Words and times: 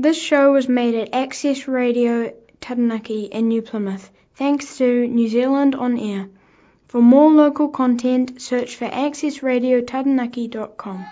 This 0.00 0.16
show 0.16 0.52
was 0.52 0.68
made 0.68 0.94
at 0.94 1.12
Access 1.12 1.66
Radio 1.66 2.32
Taranaki 2.60 3.24
in 3.24 3.48
New 3.48 3.62
Plymouth, 3.62 4.12
thanks 4.36 4.78
to 4.78 5.08
New 5.08 5.26
Zealand 5.26 5.74
On 5.74 5.98
Air. 5.98 6.28
For 6.86 7.02
more 7.02 7.32
local 7.32 7.66
content, 7.66 8.40
search 8.40 8.76
for 8.76 8.88
accessradiotaranaki.com. 8.88 11.04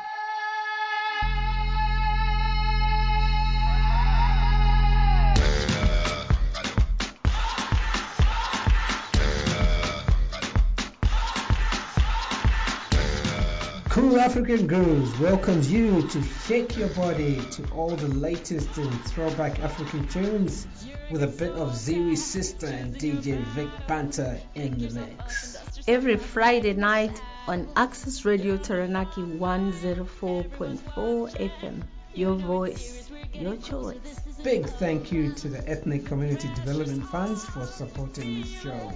African 14.26 14.66
Grooves 14.66 15.16
welcomes 15.20 15.70
you 15.70 16.02
to 16.08 16.20
shake 16.48 16.76
your 16.76 16.88
body 16.88 17.40
to 17.52 17.64
all 17.70 17.90
the 17.90 18.08
latest 18.08 18.76
in 18.76 18.90
throwback 19.04 19.60
African 19.60 20.08
tunes 20.08 20.66
with 21.12 21.22
a 21.22 21.28
bit 21.28 21.52
of 21.52 21.70
Ziri 21.74 22.18
Sister 22.18 22.66
and 22.66 22.92
DJ 22.96 23.40
Vic 23.54 23.68
Banter 23.86 24.40
in 24.56 24.78
the 24.78 24.90
mix. 24.90 25.56
Every 25.86 26.16
Friday 26.16 26.74
night 26.74 27.22
on 27.46 27.68
Access 27.76 28.24
Radio 28.24 28.56
Taranaki 28.56 29.22
104.4 29.22 30.80
FM. 30.90 31.82
Your 32.12 32.34
voice, 32.34 33.08
your 33.32 33.54
choice. 33.58 34.18
Big 34.42 34.66
thank 34.66 35.12
you 35.12 35.34
to 35.34 35.48
the 35.48 35.62
Ethnic 35.68 36.04
Community 36.04 36.48
Development 36.56 37.06
Funds 37.10 37.44
for 37.44 37.64
supporting 37.64 38.40
this 38.40 38.50
show. 38.50 38.92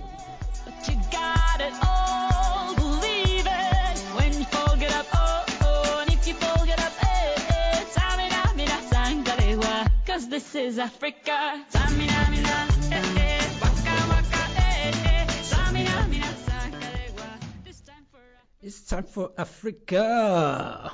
This 17.64 17.80
time 17.80 18.06
for 18.12 18.20
It's 18.62 18.80
time 18.82 19.02
for 19.02 19.32
Africa. 19.36 20.92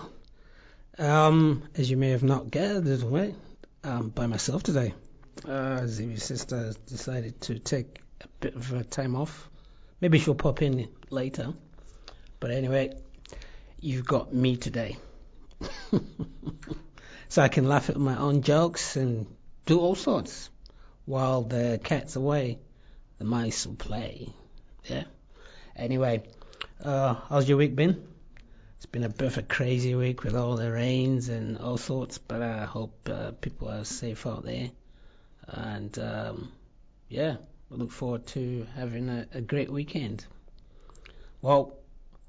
Um, 0.96 1.64
as 1.74 1.90
you 1.90 1.98
may 1.98 2.12
have 2.12 2.22
not 2.22 2.50
gathered, 2.50 3.02
I'm 3.84 4.08
by 4.08 4.26
myself 4.26 4.62
today. 4.62 4.94
Uh, 5.44 5.80
Ziri's 5.84 6.22
sister 6.24 6.56
has 6.56 6.76
decided 6.76 7.38
to 7.42 7.58
take 7.58 8.00
a 8.22 8.28
bit 8.40 8.54
of 8.54 8.72
a 8.72 8.84
time 8.84 9.14
off. 9.14 9.50
Maybe 10.00 10.18
she'll 10.18 10.34
pop 10.34 10.62
in 10.62 10.88
later. 11.10 11.52
But 12.40 12.52
anyway, 12.52 12.94
you've 13.80 14.06
got 14.06 14.32
me 14.32 14.56
today. 14.56 14.96
so 17.28 17.42
I 17.42 17.48
can 17.48 17.68
laugh 17.68 17.90
at 17.90 17.96
my 17.96 18.16
own 18.16 18.42
jokes 18.42 18.96
and 18.96 19.26
do 19.66 19.80
all 19.80 19.96
sorts. 19.96 20.48
While 21.04 21.42
the 21.42 21.80
cat's 21.82 22.16
away, 22.16 22.58
the 23.18 23.24
mice 23.24 23.66
will 23.66 23.74
play. 23.74 24.32
Yeah. 24.84 25.04
Anyway, 25.74 26.22
uh, 26.82 27.14
how's 27.28 27.48
your 27.48 27.58
week 27.58 27.76
been? 27.76 28.06
It's 28.76 28.86
been 28.86 29.04
a 29.04 29.08
bit 29.08 29.26
of 29.26 29.38
a 29.38 29.42
crazy 29.42 29.94
week 29.94 30.22
with 30.22 30.36
all 30.36 30.56
the 30.56 30.70
rains 30.70 31.28
and 31.28 31.58
all 31.58 31.76
sorts, 31.76 32.18
but 32.18 32.42
I 32.42 32.64
hope 32.64 33.08
uh, 33.10 33.32
people 33.32 33.68
are 33.68 33.84
safe 33.84 34.26
out 34.26 34.44
there. 34.44 34.70
And 35.48 35.98
um, 35.98 36.52
yeah, 37.08 37.36
I 37.70 37.74
look 37.74 37.90
forward 37.90 38.26
to 38.28 38.66
having 38.76 39.08
a, 39.08 39.26
a 39.32 39.40
great 39.40 39.70
weekend. 39.70 40.24
Well, 41.42 41.76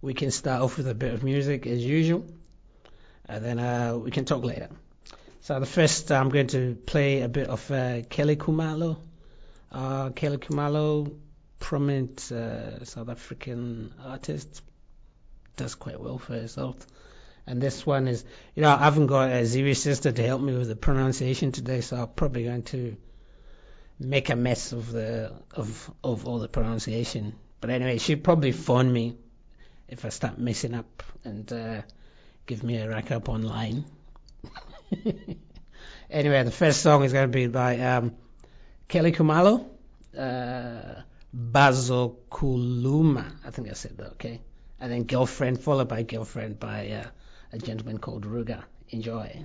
we 0.01 0.13
can 0.13 0.31
start 0.31 0.61
off 0.61 0.77
with 0.77 0.87
a 0.87 0.95
bit 0.95 1.13
of 1.13 1.23
music 1.23 1.67
as 1.67 1.83
usual, 1.83 2.25
and 3.27 3.43
then 3.43 3.59
uh, 3.59 3.97
we 3.97 4.11
can 4.11 4.25
talk 4.25 4.43
later. 4.43 4.69
So 5.41 5.59
the 5.59 5.65
first, 5.65 6.11
I'm 6.11 6.29
going 6.29 6.47
to 6.47 6.75
play 6.75 7.21
a 7.21 7.29
bit 7.29 7.47
of 7.47 7.69
uh, 7.71 8.01
Kelly 8.09 8.35
Khumalo. 8.35 8.97
Uh, 9.71 10.09
Kelly 10.09 10.37
Khumalo, 10.37 11.15
prominent 11.59 12.31
uh, 12.31 12.83
South 12.85 13.09
African 13.09 13.93
artist, 14.03 14.61
does 15.55 15.75
quite 15.75 15.99
well 15.99 16.17
for 16.17 16.33
herself. 16.33 16.75
And 17.45 17.61
this 17.61 17.85
one 17.85 18.07
is, 18.07 18.25
you 18.55 18.63
know, 18.63 18.71
I 18.71 18.79
haven't 18.79 19.07
got 19.07 19.29
a 19.29 19.43
Ziri 19.43 19.75
sister 19.75 20.11
to 20.11 20.23
help 20.23 20.41
me 20.41 20.53
with 20.53 20.67
the 20.67 20.75
pronunciation 20.75 21.53
today, 21.53 21.79
so 21.81 21.95
I'm 21.95 22.09
probably 22.09 22.43
going 22.43 22.63
to 22.63 22.97
make 23.99 24.29
a 24.29 24.35
mess 24.35 24.73
of 24.73 24.91
the 24.91 25.33
of 25.55 25.91
of 26.03 26.27
all 26.27 26.39
the 26.39 26.49
pronunciation. 26.49 27.35
But 27.61 27.69
anyway, 27.69 27.99
she'll 27.99 28.19
probably 28.19 28.51
phone 28.51 28.91
me 28.91 29.17
if 29.87 30.03
I 30.03 30.09
start 30.09 30.37
messing 30.37 30.73
up 30.73 31.03
and 31.23 31.51
uh, 31.51 31.81
give 32.45 32.63
me 32.63 32.77
a 32.77 32.89
rack 32.89 33.11
up 33.11 33.29
online. 33.29 33.85
anyway, 36.09 36.43
the 36.43 36.51
first 36.51 36.81
song 36.81 37.03
is 37.03 37.13
going 37.13 37.29
to 37.29 37.35
be 37.35 37.47
by 37.47 37.79
um, 37.79 38.15
Kelly 38.87 39.11
Khumalo, 39.11 39.65
uh, 40.17 41.01
Bazo 41.35 42.15
Kuluma. 42.29 43.25
I 43.45 43.51
think 43.51 43.69
I 43.69 43.73
said 43.73 43.97
that 43.97 44.11
okay. 44.13 44.41
And 44.79 44.91
then 44.91 45.03
Girlfriend, 45.03 45.59
followed 45.59 45.87
by 45.87 46.03
Girlfriend 46.03 46.59
by 46.59 46.89
uh, 46.89 47.07
a 47.51 47.57
gentleman 47.57 47.97
called 47.97 48.25
Ruger. 48.25 48.63
Enjoy. 48.89 49.43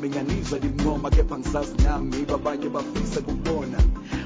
Ubukhazikhazi 0.00 0.08
bami 0.08 0.08
nganizwa 0.08 0.58
limncoma 0.58 1.10
kepha 1.10 1.38
ngisazi 1.38 1.74
nami 1.84 2.24
babanye 2.24 2.68
bafisa 2.68 3.20
kubona. 3.20 3.78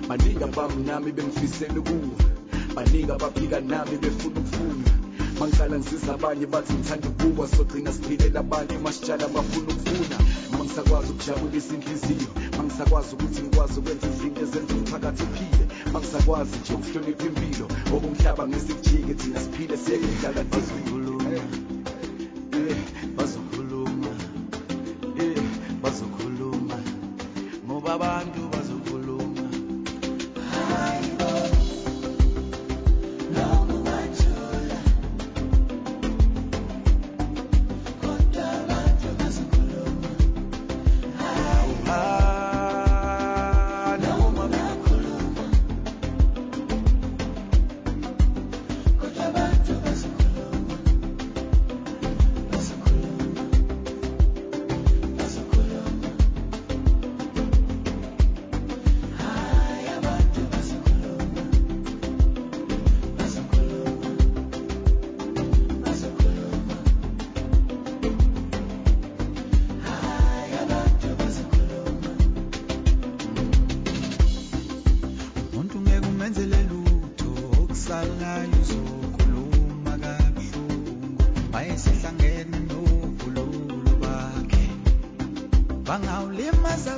Baningi 0.09 0.45
abami 0.45 0.85
nami 0.87 1.13
bengifisela 1.13 1.81
ukuwa 1.81 2.19
baningi 2.75 3.11
abaphika 3.11 3.61
nami 3.61 3.99
befuna 3.99 4.41
ukufuna. 4.41 4.91
Mangihlala 5.41 5.79
ngisiza 5.79 6.15
abanye 6.15 6.47
bathi 6.47 6.73
ngithanda 6.75 7.09
ukuwa 7.09 7.49
sogcina 7.49 7.93
siphilela 7.93 8.41
abanye 8.41 8.79
masitshala 8.79 9.29
bafuna 9.29 9.69
ukufuna. 9.75 10.17
Mangisakwazi 10.53 11.11
ukujabulisa 11.13 11.75
inhliziyo 11.75 12.31
mangisakwazi 12.57 13.15
ukuthi 13.15 13.43
ngikwazi 13.43 13.79
ukwenza 13.81 14.07
izinto 14.07 14.41
ezenza 14.43 14.75
umphakathi 14.75 15.23
uphile. 15.23 15.65
Mangisakwazi 15.93 16.57
nje 16.59 16.75
ukuhlonipha 16.75 17.27
impilo 17.27 17.67
okumhlaba 17.95 18.49
ngesikujike 18.49 19.15
thina 19.15 19.41
siphile 19.41 19.77
siyeke 19.77 20.07
kudlala 20.07 20.45
wayesehlangene 81.75 82.59
novululo 82.71 83.93
bakhe. 84.03 84.67
Bangawulimaza 85.87 86.95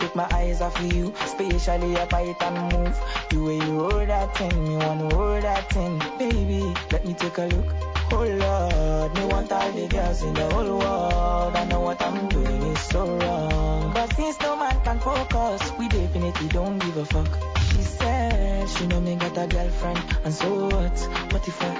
take 0.00 0.16
my 0.16 0.26
eyes 0.32 0.60
off 0.62 0.78
of 0.80 0.92
you, 0.92 1.12
especially 1.22 1.96
up 1.96 2.12
I 2.14 2.22
it 2.22 2.42
and 2.42 2.72
move. 2.72 2.98
The 3.28 3.36
way 3.38 3.56
you 3.56 3.78
hold 3.78 4.08
that 4.08 4.36
thing, 4.36 4.64
me 4.64 4.76
wanna 4.76 5.14
hold 5.14 5.42
that 5.42 5.68
thing. 5.70 6.02
Baby, 6.18 6.74
let 6.90 7.04
me 7.04 7.14
take 7.14 7.38
a 7.38 7.46
look. 7.46 7.66
Oh 8.12 8.24
Lord, 8.24 9.14
me 9.14 9.24
want 9.26 9.52
all 9.52 9.72
the 9.72 9.86
girls 9.88 10.22
in 10.22 10.34
the 10.34 10.48
whole 10.52 10.78
world. 10.78 11.54
I 11.54 11.64
know 11.66 11.80
what 11.80 12.02
I'm 12.02 12.28
doing 12.28 12.62
is 12.62 12.80
so 12.80 13.06
wrong. 13.18 13.92
But 13.92 14.12
since 14.16 14.40
no 14.40 14.56
man 14.56 14.80
can 14.82 14.98
focus, 14.98 15.70
we 15.78 15.86
definitely 15.88 16.48
don't 16.48 16.78
give 16.78 16.96
a 16.96 17.04
fuck. 17.04 17.28
She 17.70 17.82
said 17.82 18.68
she 18.68 18.86
know 18.86 19.00
me 19.00 19.16
got 19.16 19.36
a 19.36 19.46
girlfriend, 19.46 20.02
and 20.24 20.34
so 20.34 20.66
what? 20.66 20.98
What 21.32 21.46
if 21.46 21.62
I? 21.62 21.74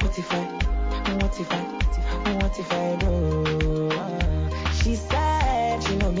What 0.00 0.18
if 0.18 0.32
I? 0.32 0.44
What 1.20 1.40
if 1.40 1.52
I? 1.52 1.62
What 2.40 2.58
if 2.58 2.72
I 2.72 2.96
do? 2.96 3.90
She 4.82 4.96
said 4.96 5.49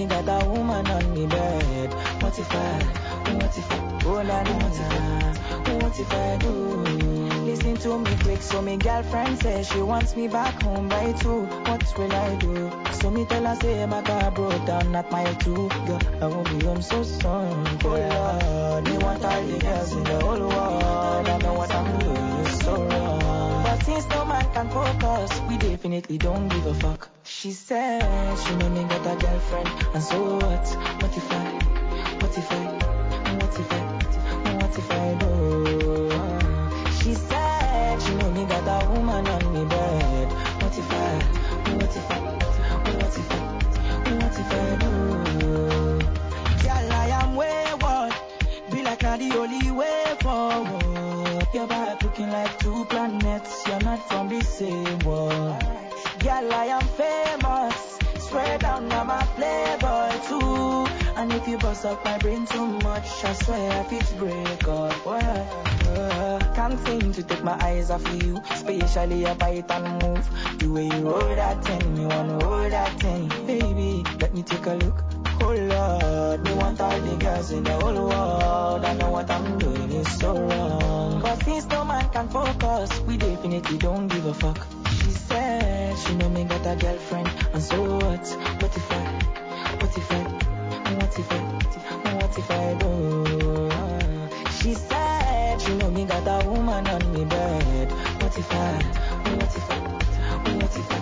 me 0.00 0.06
got 0.06 0.42
a 0.42 0.48
woman 0.48 0.86
on 0.86 1.14
me 1.14 1.26
bed. 1.26 1.92
What 2.22 2.38
if 2.38 2.50
I? 2.50 2.78
What 3.34 3.58
if 3.58 3.70
I? 3.70 4.00
Oh 4.06 4.22
la 4.28 4.40
la, 4.48 4.54
what 4.62 4.78
if 4.80 4.92
I? 4.92 5.74
What 5.82 6.00
if 6.00 6.12
I 6.12 6.36
do? 6.38 6.54
Listen 7.44 7.76
to 7.76 7.98
me 7.98 8.16
quick, 8.22 8.40
so 8.40 8.62
me 8.62 8.78
girlfriend 8.78 9.38
says 9.40 9.68
she 9.68 9.82
wants 9.82 10.16
me 10.16 10.26
back 10.26 10.62
home 10.62 10.88
by 10.88 11.12
two. 11.12 11.42
What 11.68 11.82
will 11.98 12.12
I 12.12 12.34
do? 12.36 12.70
So 12.92 13.10
me 13.10 13.26
tell 13.26 13.44
her 13.44 13.56
say 13.56 13.84
my 13.86 14.00
car 14.00 14.30
broke 14.30 14.64
down 14.64 14.96
at 14.96 15.10
mile 15.10 15.34
two. 15.34 15.68
Girl, 15.86 16.00
I 16.22 16.26
won't 16.28 16.48
be 16.48 16.64
home 16.64 16.80
so 16.80 17.02
soon. 17.02 17.56
Oh 17.84 17.98
Lord, 18.14 18.84
me 18.84 18.96
want 19.04 19.24
all 19.24 19.42
the 19.42 19.58
girls 19.58 19.92
in 19.92 20.04
the 20.04 20.18
whole 20.24 20.48
world. 20.48 21.28
I 21.28 21.38
know 21.42 21.54
what 21.54 21.74
I'm 21.74 21.98
doing 21.98 22.46
is 22.46 22.58
so 22.60 22.74
wrong. 22.74 23.62
But 23.64 23.82
since 23.84 24.08
no 24.08 24.24
man 24.24 24.46
can 24.54 24.70
focus, 24.70 25.40
we 25.46 25.58
definitely 25.58 26.16
don't 26.16 26.48
give 26.48 26.64
a 26.64 26.74
fuck. 26.74 27.19
She 27.42 27.52
said 27.52 28.36
she 28.36 28.54
know 28.56 28.68
me 28.68 28.84
got 28.84 29.00
a 29.00 29.16
girlfriend, 29.16 29.68
And 29.94 30.02
so 30.02 30.36
what? 30.36 30.66
What 31.00 31.16
if 31.16 31.32
I? 31.32 31.52
What 32.20 32.36
if 32.36 32.52
I? 32.52 32.64
What 33.40 33.58
if 33.58 33.72
I? 33.72 33.80
What 34.60 34.78
if 34.78 34.90
I 34.90 35.14
do? 35.14 36.10
She 37.00 37.14
said 37.14 38.02
she 38.02 38.14
know 38.16 38.30
me 38.32 38.44
got 38.44 38.68
a 38.68 38.90
woman 38.90 39.26
on 39.26 39.54
me 39.54 39.64
bed. 39.64 40.28
What 40.60 40.76
if 40.76 40.92
I? 40.92 41.14
What 41.76 41.96
if 41.96 42.10
I? 42.10 42.18
What 42.98 43.16
if 43.16 43.30
I? 43.32 43.38
What 44.20 44.38
if 44.38 44.52
I 44.52 44.76
do? 44.82 44.92
Girl, 46.62 46.92
I 46.92 47.08
am 47.22 47.36
wayward. 47.36 48.12
Be 48.70 48.82
like 48.82 49.02
I'm 49.02 49.18
the 49.18 49.38
only 49.38 49.70
way 49.70 50.14
forward. 50.20 51.46
Your 51.54 51.66
back 51.66 52.02
looking 52.02 52.28
like 52.28 52.58
two 52.58 52.84
planets. 52.84 53.66
You're 53.66 53.80
not 53.80 54.06
from 54.10 54.28
the 54.28 54.42
same 54.44 54.98
world. 54.98 55.64
Girl, 56.20 56.52
I 56.52 56.66
am 56.66 56.86
famous. 56.98 57.29
Swear 58.30 58.58
down, 58.58 58.92
I'm 58.92 59.10
a 59.10 59.26
playboy 59.34 60.12
too. 60.28 60.86
And 61.16 61.32
if 61.32 61.48
you 61.48 61.58
bust 61.58 61.84
up 61.84 62.04
my 62.04 62.16
brain 62.18 62.46
too 62.46 62.66
much, 62.78 63.24
I 63.24 63.32
swear 63.32 63.72
I 63.72 63.82
fit 63.82 64.06
break 64.18 64.68
up. 64.68 64.94
Can't 66.54 66.78
seem 66.86 67.12
to 67.12 67.24
take 67.24 67.42
my 67.42 67.58
eyes 67.60 67.90
off 67.90 68.06
of 68.06 68.22
you, 68.22 68.40
especially 68.52 69.22
your 69.22 69.34
bite 69.34 69.68
and 69.72 70.00
move. 70.00 70.58
The 70.60 70.68
way 70.68 70.84
you 70.84 71.10
roll 71.10 71.34
that 71.34 71.64
thing, 71.64 71.94
me 71.94 72.06
wanna 72.06 72.38
roll 72.38 72.70
that 72.70 73.00
thing, 73.00 73.28
baby. 73.48 74.04
Let 74.20 74.32
me 74.32 74.44
take 74.44 74.66
a 74.66 74.74
look. 74.74 75.02
Oh 75.40 75.52
Lord, 75.52 76.44
me 76.44 76.54
want 76.54 76.80
all 76.80 77.00
the 77.00 77.16
girls 77.16 77.50
in 77.50 77.64
the 77.64 77.72
whole 77.72 78.08
world. 78.08 78.84
I 78.84 78.94
know 78.94 79.10
what 79.10 79.28
I'm 79.28 79.58
doing 79.58 79.90
is 79.90 80.18
so 80.20 80.34
wrong, 80.40 81.20
but 81.20 81.42
since 81.42 81.66
no 81.66 81.84
man 81.84 82.08
can 82.10 82.28
focus, 82.28 82.96
we 83.00 83.16
definitely 83.16 83.78
don't 83.78 84.06
give 84.06 84.26
a 84.26 84.34
fuck. 84.34 84.79
She 85.90 85.96
said 85.96 86.08
she 86.08 86.14
know 86.14 86.28
me 86.28 86.44
got 86.44 86.66
a 86.66 86.76
girlfriend, 86.76 87.28
and 87.52 87.62
so 87.62 87.82
what? 87.82 88.26
What 88.62 88.76
if 88.76 88.92
I? 88.92 89.02
What 89.80 89.96
if 89.96 90.12
I? 90.12 90.22
What 90.94 91.18
if 91.18 91.32
I? 91.32 91.38
What 92.14 92.38
if 92.38 92.50
I 92.50 92.74
do? 92.74 93.70
She 94.60 94.74
said 94.74 95.60
she 95.60 95.74
know 95.74 95.90
me 95.90 96.04
got 96.04 96.28
a 96.28 96.48
woman 96.48 96.86
on 96.86 97.12
me 97.12 97.24
bed. 97.24 97.90
What 98.22 98.38
if 98.38 98.52
I? 98.52 98.72
What 99.34 99.56
if 99.56 99.70
I? 99.70 99.78
What 100.54 100.76
if 100.76 100.92
I? 100.92 100.98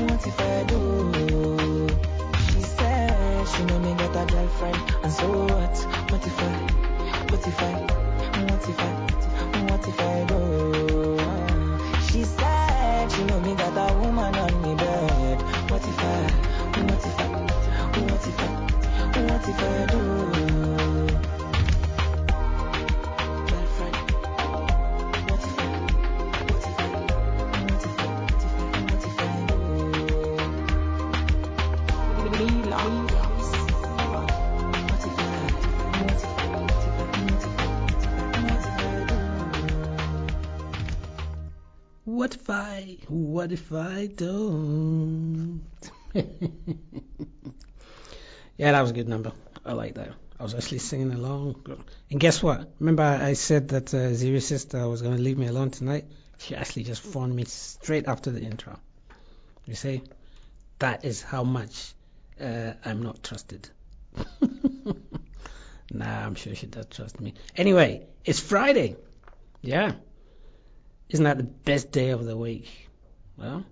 What 0.00 0.26
if 0.26 0.40
I 0.40 0.64
do? 0.64 1.88
She 2.50 2.62
said 2.62 3.48
she 3.48 3.64
know 3.66 3.78
me 3.78 3.94
got 3.94 4.16
a 4.16 4.32
girlfriend, 4.32 4.94
and 5.04 5.12
so 5.12 5.30
what? 5.30 5.78
What 6.10 6.26
if 6.26 6.42
I? 6.42 6.52
What 7.30 7.46
if 7.46 7.62
I? 7.62 7.72
What 8.50 8.68
if 8.68 8.80
I? 8.80 9.07
What 43.38 43.52
if 43.52 43.72
I? 43.72 44.08
Don't? 44.08 45.62
yeah, 48.56 48.72
that 48.72 48.80
was 48.80 48.90
a 48.90 48.94
good 48.94 49.08
number. 49.08 49.30
I 49.64 49.74
like 49.74 49.94
that. 49.94 50.10
I 50.40 50.42
was 50.42 50.56
actually 50.56 50.78
singing 50.80 51.12
along. 51.12 51.62
And 52.10 52.18
guess 52.18 52.42
what? 52.42 52.68
Remember 52.80 53.04
I 53.04 53.34
said 53.34 53.68
that 53.68 53.94
uh, 53.94 54.10
Ziri's 54.10 54.44
sister 54.44 54.88
was 54.88 55.02
going 55.02 55.16
to 55.16 55.22
leave 55.22 55.38
me 55.38 55.46
alone 55.46 55.70
tonight? 55.70 56.06
She 56.38 56.56
actually 56.56 56.82
just 56.82 57.00
phoned 57.00 57.32
me 57.32 57.44
straight 57.44 58.08
after 58.08 58.32
the 58.32 58.40
intro. 58.40 58.76
You 59.66 59.76
see? 59.76 60.02
That 60.80 61.04
is 61.04 61.22
how 61.22 61.44
much 61.44 61.94
uh, 62.40 62.72
I'm 62.84 63.04
not 63.04 63.22
trusted. 63.22 63.70
nah, 65.92 66.26
I'm 66.26 66.34
sure 66.34 66.56
she 66.56 66.66
does 66.66 66.86
trust 66.86 67.20
me. 67.20 67.34
Anyway, 67.56 68.08
it's 68.24 68.40
Friday. 68.40 68.96
Yeah. 69.62 69.92
Isn't 71.08 71.22
that 71.22 71.36
the 71.36 71.44
best 71.44 71.92
day 71.92 72.10
of 72.10 72.24
the 72.24 72.36
week? 72.36 72.87
Well, 73.38 73.64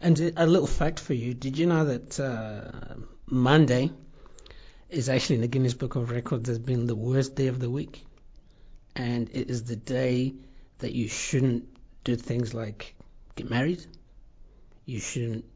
and 0.00 0.32
a 0.36 0.46
little 0.46 0.68
fact 0.68 1.00
for 1.00 1.12
you: 1.12 1.34
Did 1.34 1.58
you 1.58 1.66
know 1.66 1.86
that 1.86 2.20
uh, 2.20 2.94
Monday 3.26 3.90
is 4.88 5.08
actually 5.08 5.36
in 5.36 5.40
the 5.40 5.48
Guinness 5.48 5.74
Book 5.74 5.96
of 5.96 6.10
Records 6.10 6.48
as 6.48 6.60
being 6.60 6.86
the 6.86 6.94
worst 6.94 7.34
day 7.34 7.48
of 7.48 7.58
the 7.58 7.68
week, 7.68 8.04
and 8.94 9.28
it 9.32 9.50
is 9.50 9.64
the 9.64 9.74
day 9.74 10.34
that 10.78 10.92
you 10.92 11.08
shouldn't 11.08 11.64
do 12.04 12.14
things 12.14 12.54
like 12.54 12.94
get 13.34 13.50
married, 13.50 13.84
you 14.84 15.00
shouldn't 15.00 15.46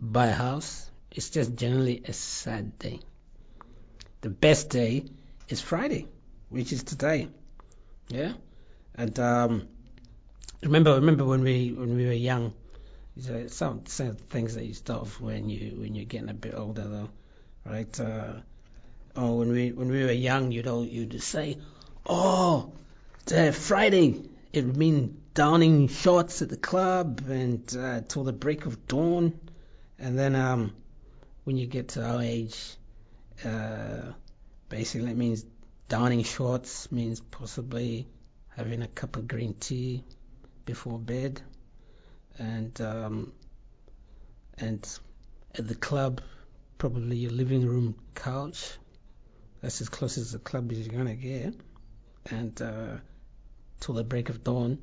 buy 0.00 0.26
a 0.26 0.32
house. 0.32 0.88
It's 1.10 1.30
just 1.30 1.56
generally 1.56 2.02
a 2.06 2.12
sad 2.12 2.78
day. 2.78 3.00
The 4.20 4.30
best 4.30 4.70
day 4.70 5.06
is 5.48 5.60
Friday, 5.60 6.06
which 6.50 6.72
is 6.72 6.84
today. 6.84 7.28
Yeah, 8.08 8.34
and 8.94 9.18
um, 9.18 9.68
remember, 10.62 10.94
remember 10.94 11.24
when 11.24 11.42
we 11.42 11.72
when 11.72 11.96
we 11.96 12.06
were 12.06 12.12
young. 12.12 12.54
So 13.20 13.46
some 13.48 13.84
some 13.86 14.16
things 14.16 14.54
that 14.54 14.64
you 14.64 14.72
start 14.72 15.02
off 15.02 15.20
when 15.20 15.50
you 15.50 15.76
when 15.78 15.94
you're 15.94 16.06
getting 16.06 16.30
a 16.30 16.34
bit 16.34 16.54
older 16.54 16.88
though, 16.88 17.10
right? 17.66 18.00
Uh, 18.00 18.32
oh, 19.14 19.36
when 19.36 19.50
we 19.50 19.70
when 19.72 19.88
we 19.88 20.02
were 20.02 20.12
young, 20.12 20.50
you'd 20.50 20.66
all 20.66 20.84
you'd 20.84 21.22
say, 21.22 21.58
oh, 22.06 22.72
it's 23.26 23.58
Friday. 23.58 24.22
It 24.54 24.64
would 24.64 24.76
mean 24.78 25.20
downing 25.34 25.88
shots 25.88 26.40
at 26.40 26.48
the 26.48 26.56
club 26.56 27.22
and 27.28 27.76
uh, 27.76 28.00
till 28.08 28.24
the 28.24 28.32
break 28.32 28.64
of 28.64 28.86
dawn, 28.86 29.38
and 29.98 30.18
then 30.18 30.34
um, 30.34 30.72
when 31.44 31.58
you 31.58 31.66
get 31.66 31.88
to 31.88 32.02
our 32.02 32.22
age, 32.22 32.76
uh, 33.44 34.12
basically 34.70 35.10
it 35.10 35.18
means 35.18 35.44
downing 35.88 36.22
shots 36.22 36.90
means 36.90 37.20
possibly 37.20 38.08
having 38.56 38.80
a 38.80 38.88
cup 38.88 39.16
of 39.16 39.28
green 39.28 39.52
tea 39.52 40.02
before 40.64 40.98
bed 40.98 41.42
and 42.38 42.80
um, 42.80 43.32
and 44.58 44.98
at 45.54 45.66
the 45.66 45.74
club, 45.74 46.20
probably 46.78 47.16
your 47.16 47.32
living 47.32 47.66
room 47.66 47.94
couch. 48.14 48.72
That's 49.60 49.80
as 49.80 49.88
close 49.88 50.18
as 50.18 50.32
the 50.32 50.38
club 50.38 50.72
is 50.72 50.86
you're 50.86 50.96
gonna 50.96 51.14
get. 51.14 51.54
And 52.30 52.60
uh, 52.60 52.96
till 53.80 53.94
the 53.94 54.04
break 54.04 54.28
of 54.28 54.42
dawn, 54.42 54.78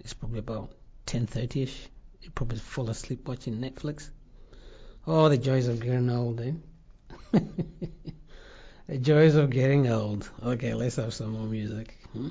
it's 0.00 0.14
probably 0.14 0.38
about 0.38 0.72
10:30ish. 1.06 1.88
You 2.22 2.30
probably 2.30 2.58
fall 2.58 2.90
asleep 2.90 3.26
watching 3.26 3.58
Netflix. 3.58 4.10
Oh, 5.06 5.28
the 5.28 5.38
joys 5.38 5.66
of 5.66 5.80
getting 5.80 6.10
old, 6.10 6.40
eh? 6.40 6.52
the 8.86 8.98
joys 8.98 9.34
of 9.34 9.50
getting 9.50 9.88
old. 9.88 10.28
Okay, 10.42 10.74
let's 10.74 10.96
have 10.96 11.14
some 11.14 11.30
more 11.30 11.46
music. 11.46 11.96
Hmm? 12.12 12.28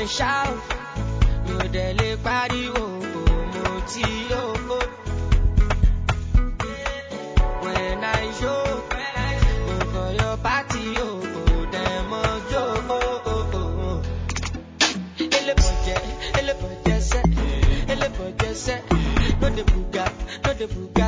Mi 0.00 0.06
ò 0.06 1.64
dẹ̀ 1.74 1.90
lè 1.98 2.08
pariwo 2.24 2.84
mo 3.52 3.72
ti. 3.90 4.04
When 7.64 7.98
I 8.04 8.22
show 8.38 8.64
for 9.92 10.08
your 10.20 10.36
party, 10.46 10.84
oh, 11.04 11.20
them 11.72 12.12
oh, 12.12 12.34
yo, 12.52 12.64
oh. 12.88 13.10
No 19.40 19.48
de 19.56 19.62
buga, 19.64 20.04
no 20.44 20.54
de 20.54 20.66
buga 20.66 20.99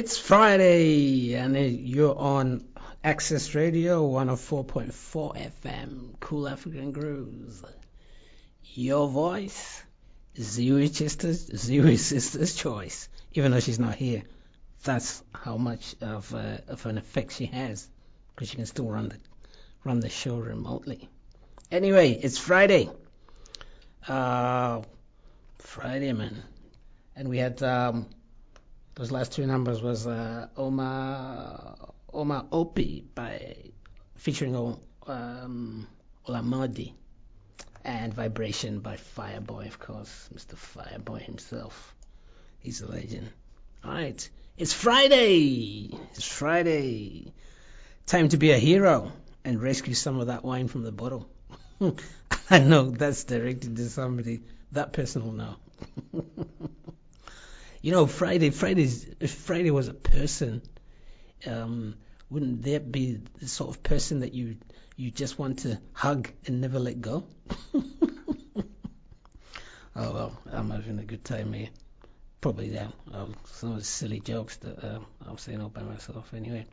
It's 0.00 0.16
Friday, 0.16 1.34
and 1.34 1.54
you're 1.54 2.18
on 2.18 2.64
Access 3.04 3.54
Radio 3.54 4.08
104.4 4.08 5.52
FM, 5.62 6.18
Cool 6.20 6.48
African 6.48 6.92
Grooves. 6.92 7.62
Your 8.64 9.08
voice, 9.08 9.82
Zero 10.40 10.86
Sister's 10.86 11.54
Zero 11.54 11.96
Sister's 11.96 12.54
choice, 12.54 13.10
even 13.34 13.50
though 13.50 13.60
she's 13.60 13.78
not 13.78 13.94
here. 13.94 14.22
That's 14.84 15.22
how 15.34 15.58
much 15.58 15.94
of 16.00 16.34
uh, 16.34 16.56
of 16.68 16.86
an 16.86 16.96
effect 16.96 17.32
she 17.32 17.44
has, 17.44 17.86
because 18.34 18.48
she 18.48 18.56
can 18.56 18.64
still 18.64 18.88
run 18.88 19.10
the 19.10 19.16
run 19.84 20.00
the 20.00 20.08
show 20.08 20.38
remotely. 20.38 21.10
Anyway, 21.70 22.12
it's 22.12 22.38
Friday. 22.38 22.88
Uh, 24.08 24.80
Friday, 25.58 26.14
man, 26.14 26.42
and 27.14 27.28
we 27.28 27.36
had 27.36 27.62
um, 27.62 28.06
those 28.94 29.10
last 29.10 29.32
two 29.32 29.46
numbers 29.46 29.82
was 29.82 30.06
uh, 30.06 30.48
Oma 30.56 31.76
Oma 32.12 32.46
Opie 32.52 33.04
by 33.14 33.56
featuring 34.16 34.54
um, 35.06 35.86
Olamide 36.26 36.92
and 37.84 38.12
Vibration 38.12 38.80
by 38.80 38.96
Fireboy, 38.96 39.66
of 39.66 39.78
course, 39.78 40.28
Mr. 40.34 40.54
Fireboy 40.54 41.22
himself. 41.22 41.94
He's 42.58 42.82
a 42.82 42.90
legend. 42.90 43.30
All 43.84 43.92
right, 43.92 44.28
it's 44.58 44.72
Friday. 44.72 45.90
It's 46.12 46.26
Friday. 46.26 47.32
Time 48.06 48.28
to 48.28 48.36
be 48.36 48.50
a 48.50 48.58
hero 48.58 49.12
and 49.44 49.62
rescue 49.62 49.94
some 49.94 50.20
of 50.20 50.26
that 50.26 50.44
wine 50.44 50.68
from 50.68 50.82
the 50.82 50.92
bottle. 50.92 51.28
I 52.50 52.58
know 52.58 52.90
that's 52.90 53.24
directed 53.24 53.76
to 53.76 53.88
somebody. 53.88 54.42
That 54.72 54.92
person 54.92 55.24
will 55.24 55.32
know. 55.32 55.56
you 57.80 57.92
know, 57.92 58.06
Friday. 58.06 58.50
Friday's 58.50 59.06
if 59.20 59.32
Friday 59.32 59.70
was 59.70 59.88
a 59.88 59.94
person, 59.94 60.62
um, 61.46 61.94
wouldn't 62.28 62.62
that 62.62 62.90
be 62.92 63.20
the 63.38 63.48
sort 63.48 63.70
of 63.70 63.82
person 63.82 64.20
that 64.20 64.34
you 64.34 64.56
you 64.96 65.10
just 65.10 65.38
want 65.38 65.60
to 65.60 65.80
hug 65.92 66.30
and 66.46 66.60
never 66.60 66.78
let 66.78 67.00
go? 67.00 67.24
oh 67.74 68.62
well, 69.94 70.38
I'm 70.50 70.70
having 70.70 70.98
a 70.98 71.04
good 71.04 71.24
time 71.24 71.52
here. 71.52 71.68
Probably 72.40 72.74
yeah. 72.74 72.88
Um, 73.12 73.34
some 73.44 73.72
of 73.72 73.78
the 73.78 73.84
silly 73.84 74.20
jokes 74.20 74.56
that 74.58 74.84
uh, 74.84 74.98
I'm 75.26 75.38
saying 75.38 75.60
all 75.60 75.68
by 75.68 75.82
myself. 75.82 76.32
Anyway, 76.34 76.66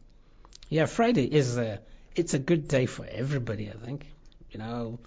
yeah, 0.69 0.85
Friday 0.85 1.25
is 1.25 1.57
a 1.57 1.79
it's 2.15 2.33
a 2.33 2.39
good 2.39 2.67
day 2.67 2.85
for 2.85 3.05
everybody. 3.05 3.69
I 3.69 3.85
think 3.85 4.05
you 4.51 4.59
know 4.59 4.99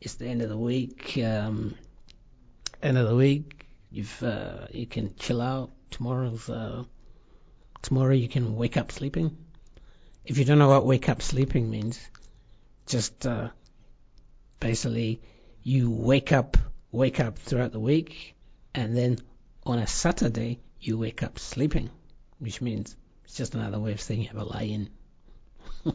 it's 0.00 0.14
the 0.14 0.26
end 0.26 0.42
of 0.42 0.48
the 0.48 0.58
week. 0.58 1.18
Um, 1.18 1.76
end 2.82 2.98
of 2.98 3.08
the 3.08 3.16
week, 3.16 3.63
you've 3.94 4.22
uh, 4.22 4.66
you 4.72 4.86
can 4.86 5.14
chill 5.16 5.40
out. 5.40 5.70
Tomorrow's 5.90 6.50
uh, 6.50 6.84
tomorrow 7.80 8.12
you 8.12 8.28
can 8.28 8.56
wake 8.56 8.76
up 8.76 8.90
sleeping. 8.90 9.36
If 10.24 10.38
you 10.38 10.44
don't 10.44 10.58
know 10.58 10.68
what 10.68 10.84
wake 10.84 11.08
up 11.08 11.22
sleeping 11.22 11.70
means, 11.70 12.00
just 12.86 13.24
uh, 13.26 13.50
basically 14.58 15.22
you 15.62 15.90
wake 15.90 16.32
up 16.32 16.56
wake 16.90 17.20
up 17.20 17.38
throughout 17.38 17.72
the 17.72 17.80
week, 17.80 18.34
and 18.74 18.96
then 18.96 19.18
on 19.64 19.78
a 19.78 19.86
Saturday 19.86 20.60
you 20.80 20.98
wake 20.98 21.22
up 21.22 21.38
sleeping, 21.38 21.88
which 22.38 22.60
means 22.60 22.96
it's 23.24 23.36
just 23.36 23.54
another 23.54 23.78
way 23.78 23.92
of 23.92 24.00
saying 24.00 24.22
you 24.22 24.28
have 24.28 24.36
a 24.36 24.44
lie-in. 24.44 24.90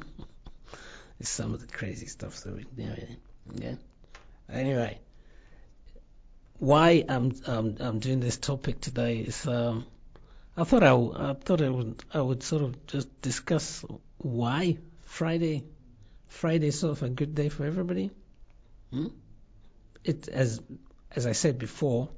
it's 1.20 1.30
some 1.30 1.54
of 1.54 1.60
the 1.60 1.68
crazy 1.68 2.06
stuff 2.06 2.42
that 2.44 2.56
we. 2.56 2.66
Yeah. 3.56 3.76
Anyway, 4.52 5.00
why 6.60 7.06
I'm 7.08 7.34
um, 7.48 7.76
I'm 7.80 8.00
doing 8.00 8.20
this 8.20 8.38
topic 8.38 8.82
today 8.82 9.20
is 9.20 9.48
um, 9.48 9.86
I 10.56 10.66
thought 10.66 10.84
I, 10.84 10.90
w- 10.90 11.14
I 11.16 11.34
thought 11.34 11.62
I 11.62 11.70
would 11.70 12.04
I 12.14 12.22
would 12.22 12.44
sort 12.44 12.62
of 12.62 12.86
just 12.86 13.22
discuss 13.22 13.84
why 14.18 14.78
Friday 15.04 15.64
Friday 16.28 16.68
is 16.68 16.80
sort 16.80 16.98
of 16.98 17.04
a 17.04 17.10
good 17.10 17.34
day 17.34 17.50
for 17.50 17.66
everybody. 17.66 18.12
Hmm? 18.92 19.08
It 20.04 20.28
as 20.28 20.62
as 21.12 21.26
I 21.26 21.32
said 21.32 21.58
before, 21.58 22.10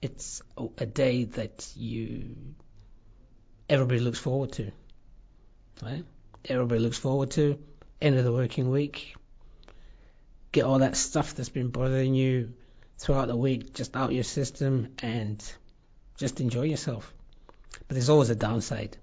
it's 0.00 0.40
a, 0.56 0.68
a 0.78 0.86
day 0.86 1.24
that 1.24 1.68
you 1.76 2.36
everybody 3.68 4.00
looks 4.00 4.20
forward 4.20 4.52
to. 4.52 4.70
Right? 5.82 6.04
Everybody 6.44 6.80
looks 6.80 6.98
forward 6.98 7.32
to 7.32 7.58
end 8.00 8.16
of 8.16 8.24
the 8.24 8.32
working 8.32 8.70
week. 8.70 9.16
Get 10.52 10.64
all 10.64 10.78
that 10.78 10.94
stuff 10.94 11.34
that's 11.34 11.48
been 11.48 11.68
bothering 11.68 12.14
you 12.14 12.52
throughout 12.98 13.28
the 13.28 13.36
week 13.36 13.74
just 13.74 13.96
out 13.96 14.12
your 14.12 14.24
system 14.24 14.88
and 15.02 15.42
just 16.16 16.40
enjoy 16.40 16.62
yourself. 16.62 17.12
But 17.88 17.94
there's 17.94 18.08
always 18.08 18.30
a 18.30 18.36
downside, 18.36 18.96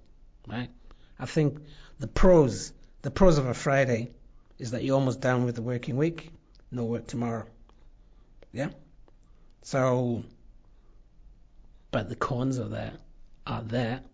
right? 0.46 0.70
I 1.18 1.26
think 1.26 1.58
the 1.98 2.08
pros, 2.08 2.72
the 3.02 3.10
pros 3.10 3.38
of 3.38 3.46
a 3.46 3.54
Friday 3.54 4.10
is 4.58 4.72
that 4.72 4.82
you're 4.82 4.94
almost 4.94 5.20
done 5.20 5.44
with 5.44 5.54
the 5.54 5.62
working 5.62 5.96
week, 5.96 6.30
no 6.70 6.84
work 6.84 7.06
tomorrow. 7.06 7.44
Yeah? 8.52 8.70
So, 9.62 10.24
but 11.90 12.08
the 12.08 12.16
cons 12.16 12.58
of 12.58 12.70
that 12.70 12.94
are 13.46 13.62
that 13.62 14.04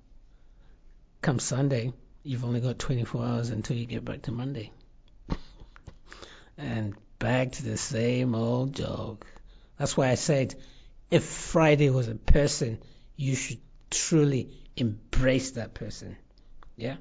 come 1.22 1.38
Sunday, 1.38 1.92
you've 2.22 2.44
only 2.44 2.60
got 2.60 2.78
24 2.78 3.24
hours 3.24 3.50
until 3.50 3.76
you 3.76 3.86
get 3.86 4.04
back 4.04 4.22
to 4.22 4.32
Monday. 4.32 4.72
and 6.58 6.94
back 7.18 7.52
to 7.52 7.64
the 7.64 7.76
same 7.76 8.34
old 8.34 8.74
joke. 8.74 9.26
That's 9.78 9.96
why 9.96 10.08
I 10.08 10.16
said 10.16 10.54
if 11.10 11.24
Friday 11.24 11.90
was 11.90 12.08
a 12.08 12.14
person, 12.14 12.78
you 13.16 13.34
should 13.34 13.60
truly 13.90 14.50
embrace 14.76 15.52
that 15.52 15.74
person. 15.74 16.16
Yeah? 16.76 16.96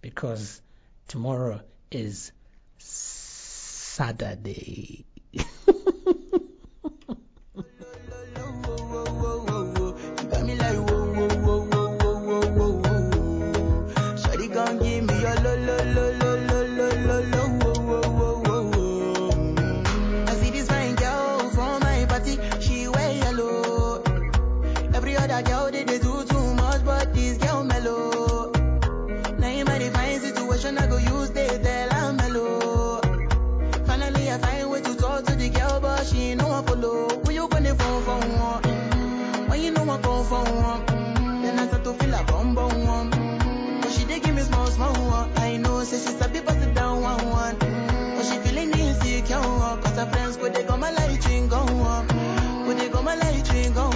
Because 0.00 0.60
tomorrow 1.08 1.60
is 1.90 2.32
Saturday. 2.78 3.86
for 40.28 40.42
one? 40.44 40.84
Then 41.42 41.58
I 41.58 41.66
start 41.66 41.84
to 41.84 41.92
feel 41.94 42.14
a 42.14 42.24
bum 42.24 42.54
bum 42.54 42.84
one. 42.86 43.10
But 43.80 43.90
she 43.92 44.04
dey 44.04 44.20
give 44.20 44.34
me 44.34 44.42
small 44.42 44.66
small 44.66 44.94
one. 44.94 45.30
I 45.36 45.56
know, 45.56 45.82
say 45.84 45.98
she 45.98 46.16
sabi 46.18 46.40
pass 46.40 46.62
it 46.62 46.74
down 46.74 47.02
one 47.02 47.28
one. 47.28 47.56
But 47.58 48.24
she 48.24 48.36
feeling 48.38 48.70
insecure. 48.78 49.40
Cause 49.82 49.96
her 49.96 50.06
friends 50.06 50.36
go 50.36 50.48
they 50.48 50.64
go 50.64 50.76
my 50.76 50.90
light 50.90 51.24
ring 51.26 51.48
go 51.48 51.58
on. 51.58 52.06
Go 52.64 52.74
they 52.74 52.88
go 52.88 53.02
my 53.02 53.14
light 53.14 53.48
ring 53.52 53.72
go 53.72 53.86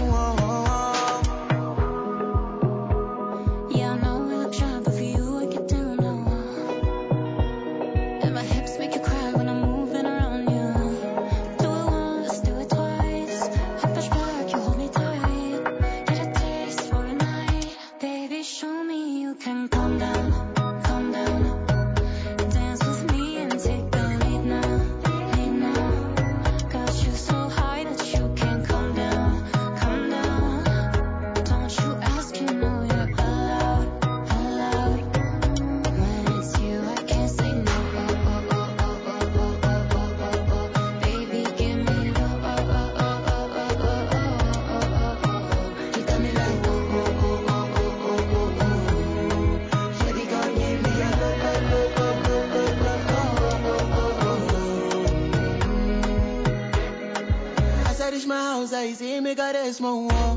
It's 59.70 59.80
my 59.80 59.94
world. 59.94 60.29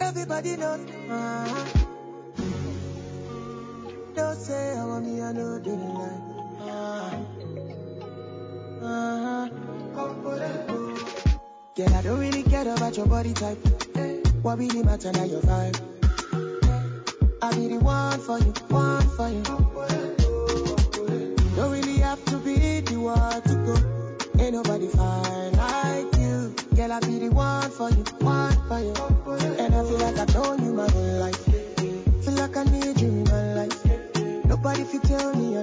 Everybody 0.00 0.56
knows. 0.56 0.80
Uh, 1.10 1.66
don't 4.14 4.36
say 4.38 4.76
I 4.76 4.84
want 4.84 5.06
me, 5.06 5.20
a 5.20 5.32
know 5.32 5.58
they 5.58 5.70
don't 5.70 5.94
like. 5.94 6.22
Uh, 6.60 7.16
uh. 8.84 9.48
Girl, 11.76 11.94
I 11.94 12.02
don't 12.02 12.18
really 12.18 12.42
care 12.42 12.62
about 12.62 12.96
your 12.96 13.06
body 13.06 13.32
type. 13.34 13.58
What 14.42 14.58
really 14.58 14.82
matter 14.82 15.12
now 15.12 15.24
your 15.24 15.40
vibe? 15.42 15.78
I 17.42 17.54
be 17.54 17.68
the 17.68 17.78
one 17.78 18.18
for 18.20 18.38
you, 18.38 18.52
one 18.68 19.08
for 19.10 19.28
you. 19.28 20.05
far 23.30 23.40
to 23.40 23.54
go. 23.66 23.74
Ain't 24.42 24.54
nobody 24.54 24.88
fine 24.88 25.52
like 25.52 26.10
you. 26.18 26.54
Girl, 26.76 26.92
I 26.92 27.00
be 27.00 27.18
the 27.18 27.30
one 27.30 27.70
for 27.70 27.90
you, 27.90 28.04
one 28.20 28.56
for 28.68 28.78
you. 28.78 28.94
And 29.62 29.74
I 29.74 29.82
feel 29.88 29.98
like 29.98 30.18
I've 30.18 30.34
known 30.34 30.64
you 30.64 30.72
my 30.72 30.88
whole 30.90 31.18
life. 31.24 31.42
Feel 32.24 32.34
like 32.34 32.56
I 32.56 32.64
need 32.64 33.00
you 33.00 33.08
in 33.08 33.24
my 33.24 33.54
life. 33.54 33.78
Nobody 34.44 34.84
fi 34.84 34.98
tell 34.98 35.34
me 35.34 35.55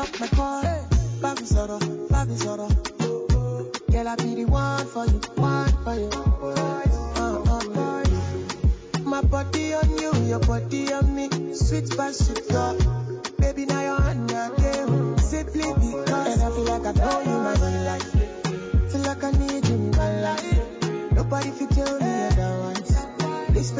up 0.00 0.20
my 0.20 0.26
car. 0.28 0.88
Bobby 1.20 1.44
Soto, 1.44 1.78
Bobby 2.08 2.34
Soto. 2.36 2.68
Girl, 3.90 4.08
I 4.08 4.16
be 4.16 4.34
the 4.34 4.44
one 4.46 4.86
for 4.86 5.04
you, 5.04 5.20
one 5.36 5.72
for 5.84 5.94
you. 5.94 6.10
Uh, 6.42 7.42
uh, 7.46 7.60
uh. 7.76 9.00
My 9.04 9.20
body 9.20 9.74
on 9.74 9.98
you, 9.98 10.12
your 10.24 10.40
body 10.40 10.92
on 10.92 11.14
me. 11.14 11.28
Sweet 11.54 11.94
by 11.96 12.12
sweet 12.12 12.48
talk. 12.48 12.78
Baby, 13.38 13.66
now 13.66 13.82
you're 13.82 14.02
on 14.08 14.24
again. 14.24 15.18
Simply 15.18 15.68
because. 15.74 16.32
And 16.32 16.42
I 16.42 16.50
feel 16.50 16.64
like 16.64 16.86
I 16.86 16.92
know 16.92 17.20
you 17.20 17.36
my 17.48 17.56
whole 17.58 17.84
life. 17.90 18.10
Feel 18.90 19.02
like 19.02 19.22
I 19.22 19.30
need 19.32 19.68
you 19.68 19.74
in 19.74 19.90
my 19.90 20.20
life. 20.22 21.12
Nobody 21.12 21.50
fit 21.50 21.70
tell 21.70 22.00
me 22.00 22.22
otherwise. 22.28 23.06
This 23.50 23.72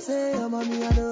say, 0.00 0.34
I'm 0.34 0.54
a 0.54 0.64
me, 0.64 0.84
I 0.84 1.03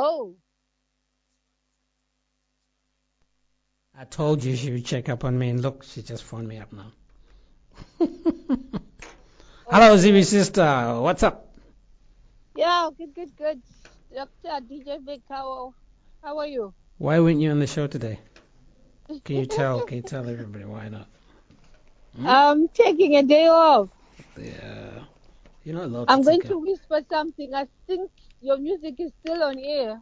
Hello. 0.00 0.34
I 3.94 4.04
told 4.04 4.42
you 4.42 4.56
she 4.56 4.70
would 4.70 4.86
check 4.86 5.10
up 5.10 5.24
on 5.24 5.38
me, 5.38 5.50
and 5.50 5.60
look, 5.60 5.84
she 5.84 6.00
just 6.00 6.24
phoned 6.24 6.48
me 6.48 6.56
up 6.56 6.72
now. 6.72 6.92
Hello, 9.70 9.96
Zibi 9.98 10.24
sister. 10.24 10.98
What's 11.02 11.22
up? 11.22 11.52
Yeah, 12.56 12.88
good, 12.96 13.14
good, 13.14 13.36
good. 13.36 13.60
Dr. 14.14 14.64
DJ 14.64 15.04
Vic, 15.04 15.20
how, 15.28 15.74
how 16.22 16.38
are 16.38 16.46
you? 16.46 16.72
Why 16.96 17.20
weren't 17.20 17.42
you 17.42 17.50
on 17.50 17.58
the 17.58 17.66
show 17.66 17.86
today? 17.86 18.20
Can 19.22 19.36
you 19.36 19.44
tell? 19.44 19.82
Can 19.82 19.98
you 19.98 20.02
tell 20.14 20.26
everybody 20.26 20.64
why 20.64 20.88
not? 20.88 21.08
Hmm? 22.16 22.26
I'm 22.26 22.68
taking 22.68 23.16
a 23.16 23.22
day 23.22 23.48
off. 23.48 23.90
Yeah. 24.38 25.04
You're 25.64 25.74
not 25.76 25.84
allowed 25.84 26.10
I'm 26.10 26.20
to 26.22 26.24
going 26.24 26.40
to 26.42 26.58
whisper 26.58 27.00
something. 27.10 27.54
I 27.54 27.66
think 27.86 28.10
your 28.40 28.58
music 28.58 28.94
is 28.98 29.12
still 29.20 29.42
on 29.42 29.58
air. 29.58 30.00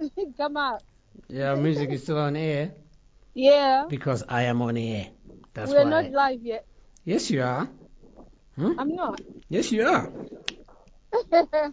Come 0.36 0.56
out. 0.56 0.82
Yeah, 1.28 1.54
music 1.54 1.90
is 1.90 2.02
still 2.02 2.18
on 2.18 2.36
air 2.36 2.72
Yeah. 3.34 3.84
because 3.88 4.24
I 4.28 4.42
am 4.44 4.62
on 4.62 4.76
air. 4.76 5.08
That's 5.54 5.70
We're 5.70 5.84
why. 5.84 5.90
not 5.90 6.10
live 6.10 6.42
yet. 6.42 6.66
Yes, 7.04 7.30
you 7.30 7.42
are. 7.42 7.68
Hmm? 8.56 8.72
I'm 8.78 8.94
not. 8.94 9.20
Yes, 9.48 9.70
you 9.72 9.86
are. 9.86 10.10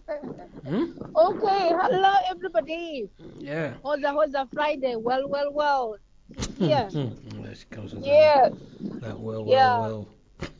Hmm? 0.68 0.84
Okay, 1.16 1.72
hello 1.72 2.14
everybody. 2.30 3.08
Yeah. 3.38 3.74
Hoza 3.84 4.12
Hoza 4.12 4.48
Friday. 4.52 4.96
Well, 4.96 5.28
well, 5.28 5.52
well. 5.52 5.96
Yeah. 6.58 6.90
Hmm. 6.90 7.42
There 7.42 7.54
she 7.54 7.64
comes 7.70 7.94
with 7.94 8.04
Yeah. 8.04 8.50
that, 8.50 9.00
that 9.00 9.20
well, 9.20 9.44
well, 9.44 9.54
Yeah. 9.54 9.78
well. 9.80 10.08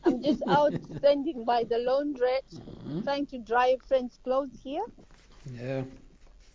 I'm 0.03 0.21
just 0.21 0.41
out 0.49 0.75
standing 0.99 1.45
by 1.45 1.63
the 1.69 1.75
laundrette, 1.77 2.51
Mm-hmm. 2.55 2.99
trying 3.03 3.27
to 3.27 3.39
dry 3.39 3.77
friends' 3.87 4.19
clothes 4.23 4.59
here. 4.63 4.85
Yeah. 5.53 5.83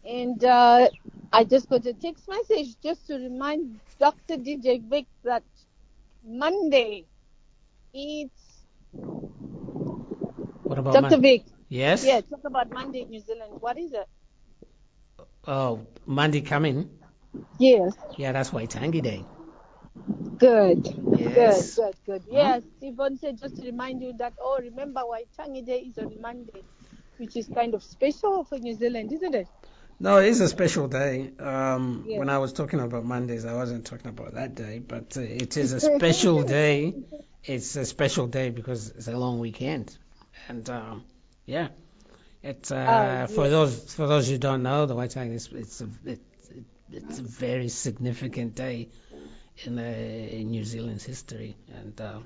And 0.05 0.43
uh, 0.45 0.91
I 1.33 1.45
just 1.45 1.69
got 1.69 1.87
a 1.87 1.95
text 1.95 2.27
message 2.29 2.77
just 2.83 3.07
to 3.09 3.15
remind 3.17 3.81
Dr. 4.01 4.37
DJ 4.37 4.83
Vic 4.89 5.07
that 5.25 5.45
Monday 6.25 7.07
it's 7.95 8.65
What 10.63 10.79
about 10.79 10.95
Dr. 10.95 11.03
Mon- 11.03 11.21
Vic. 11.21 11.45
Yes? 11.69 12.03
Yeah, 12.03 12.21
talk 12.23 12.41
about 12.47 12.71
Monday 12.71 13.03
in 13.03 13.11
New 13.11 13.21
Zealand. 13.21 13.55
What 13.61 13.79
is 13.79 13.93
it? 13.93 14.07
Oh, 15.47 15.87
Monday 16.07 16.41
coming. 16.43 16.91
Yes. 17.59 17.95
Yeah, 18.17 18.33
that's 18.33 18.51
Waitangi 18.51 19.03
Day. 19.03 19.25
Good. 20.39 20.87
Yes. 21.19 21.77
Good, 21.77 21.95
good, 22.07 22.25
good. 22.25 22.25
Yes, 22.31 22.63
Yvonne 22.83 23.17
said 23.17 23.39
just 23.39 23.57
to 23.57 23.67
remind 23.67 24.03
you 24.03 24.15
that, 24.19 24.35
oh, 24.41 24.59
remember 24.61 25.01
Waitangi 25.03 25.65
Day 25.65 25.79
is 25.81 25.99
on 25.99 26.21
Monday, 26.21 26.63
which 27.19 27.37
is 27.37 27.49
kind 27.55 27.75
of 27.75 27.83
special 27.83 28.45
for 28.45 28.59
New 28.59 28.75
Zealand, 28.75 29.13
isn't 29.13 29.35
it? 29.35 29.49
No, 30.01 30.19
it 30.19 30.27
is 30.27 30.41
a 30.41 30.49
special 30.49 30.89
day. 30.89 31.31
Um, 31.39 32.05
Yeah. 32.07 32.19
When 32.19 32.29
I 32.29 32.39
was 32.39 32.53
talking 32.53 32.81
about 32.81 33.05
Mondays, 33.05 33.45
I 33.45 33.55
wasn't 33.55 33.87
talking 33.87 34.09
about 34.09 34.35
that 34.35 34.55
day, 34.55 34.81
but 34.81 35.17
uh, 35.17 35.21
it 35.21 35.57
is 35.57 35.73
a 35.73 35.81
special 35.99 36.43
day. 36.43 36.95
It's 37.45 37.77
a 37.77 37.85
special 37.85 38.27
day 38.27 38.51
because 38.51 38.89
it's 38.91 39.07
a 39.09 39.17
long 39.17 39.39
weekend, 39.39 39.97
and 40.49 40.69
um, 40.71 41.05
yeah, 41.47 41.69
it's 42.43 42.73
uh, 42.73 43.27
Oh, 43.29 43.35
for 43.35 43.45
yeah. 43.45 43.51
those 43.51 43.95
for 43.95 44.07
those 44.07 44.29
who 44.29 44.39
don't 44.39 44.63
know, 44.63 44.87
the 44.87 44.97
Waitangi 44.97 45.35
is 45.35 45.49
it's 45.53 45.81
a 45.81 45.89
it, 46.05 46.21
it's 46.91 47.19
a 47.19 47.23
very 47.23 47.69
significant 47.69 48.55
day 48.55 48.89
in, 49.65 49.79
uh, 49.79 49.83
in 49.83 50.51
New 50.51 50.65
Zealand's 50.65 51.05
history, 51.05 51.57
and 51.75 52.01
uh, 52.01 52.19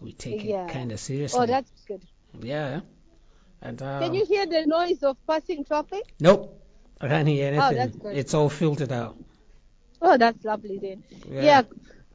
we 0.00 0.12
take 0.12 0.44
Yeah. 0.44 0.66
it 0.66 0.70
kind 0.72 0.92
of 0.92 1.00
seriously. 1.00 1.40
Oh, 1.40 1.46
that's 1.46 1.70
good. 1.86 2.02
yeah, 2.40 2.80
and 3.62 3.80
uh, 3.82 4.00
Can 4.00 4.14
you 4.14 4.24
hear 4.24 4.46
the 4.46 4.66
noise 4.66 5.02
of 5.02 5.16
passing 5.26 5.64
traffic? 5.64 6.02
Nope, 6.20 6.60
I 7.00 7.08
can't 7.08 7.28
hear 7.28 7.48
anything. 7.48 7.64
Oh, 7.64 7.74
that's 7.74 7.96
good. 7.96 8.16
It's 8.16 8.34
all 8.34 8.48
filtered 8.48 8.92
out. 8.92 9.16
Oh, 10.00 10.16
that's 10.16 10.44
lovely 10.44 10.78
then. 10.78 11.02
Yeah. 11.28 11.42
Yeah, 11.42 11.62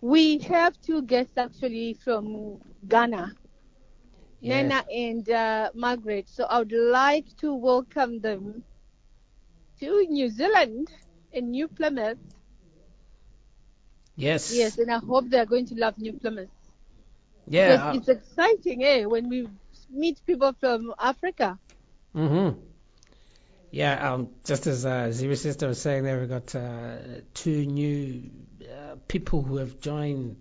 we 0.02 0.39
have 0.39 0.80
two 0.82 1.02
guests 1.02 1.38
actually 1.38 1.96
from 1.96 2.60
Ghana, 2.88 3.34
Yes. 4.42 4.63
Nana 4.70 4.84
and 4.94 5.30
uh, 5.30 5.70
Margaret. 5.74 6.28
So 6.30 6.44
I 6.46 6.60
would 6.60 6.72
like 6.74 7.26
to 7.38 7.54
welcome 7.56 8.20
them 8.20 8.63
to 9.80 10.06
New 10.08 10.30
Zealand 10.30 10.89
in 11.32 11.52
New 11.52 11.68
Plymouth. 11.68 12.18
Yes. 14.16 14.53
Yes, 14.53 14.78
and 14.78 14.91
I 14.91 14.99
hope 14.99 15.30
they're 15.30 15.45
going 15.45 15.66
to 15.68 15.76
love 15.76 15.97
New 15.97 16.14
Plymouth. 16.14 16.49
Yeah. 17.47 17.91
Because 17.91 18.09
it's 18.09 18.09
exciting, 18.09 18.84
eh, 18.84 19.05
when 19.05 19.30
we 19.30 19.47
meet 19.89 20.20
people 20.26 20.53
from 20.59 20.93
Africa. 20.99 21.59
Mm-hmm. 22.16 22.59
Yeah, 23.72 24.14
um, 24.14 24.30
just 24.43 24.68
as 24.68 24.86
uh, 24.86 25.11
Zero 25.11 25.34
Sister 25.34 25.68
was 25.68 25.82
saying 25.82 26.03
there, 26.03 26.20
we've 26.20 26.30
got 26.30 26.53
uh, 26.53 26.97
two 27.34 27.66
new 27.66 28.30
uh, 28.61 28.95
people 29.07 29.41
who 29.41 29.57
have 29.57 29.80
joined 29.80 30.38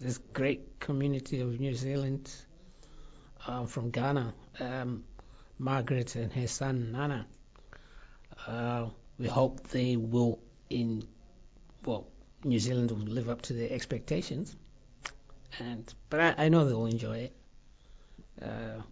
this 0.00 0.16
great 0.16 0.80
community 0.80 1.42
of 1.42 1.60
New 1.60 1.74
Zealand 1.74 2.32
uh, 3.46 3.66
from 3.66 3.90
Ghana, 3.90 4.32
um, 4.60 5.04
Margaret 5.58 6.16
and 6.16 6.32
her 6.32 6.46
son 6.46 6.92
Nana. 6.92 7.26
Uh, 8.46 8.86
we 9.18 9.26
hope 9.26 9.68
they 9.68 9.96
will, 9.96 10.40
in 10.70 11.06
well, 11.84 12.08
New 12.44 12.58
Zealand 12.58 12.90
will 12.90 12.98
live 12.98 13.28
up 13.28 13.42
to 13.42 13.52
their 13.52 13.70
expectations, 13.70 14.56
and 15.58 15.92
but 16.08 16.20
I, 16.20 16.44
I 16.44 16.48
know 16.48 16.64
they'll 16.64 16.86
enjoy 16.86 17.18
it. 17.18 17.32
Uh, 18.42 18.82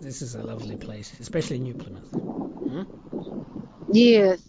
this 0.00 0.22
is 0.22 0.34
a 0.34 0.42
lovely 0.42 0.76
place, 0.76 1.12
especially 1.20 1.58
New 1.58 1.74
Plymouth. 1.74 2.10
Hmm? 2.12 2.82
Yes. 3.92 4.42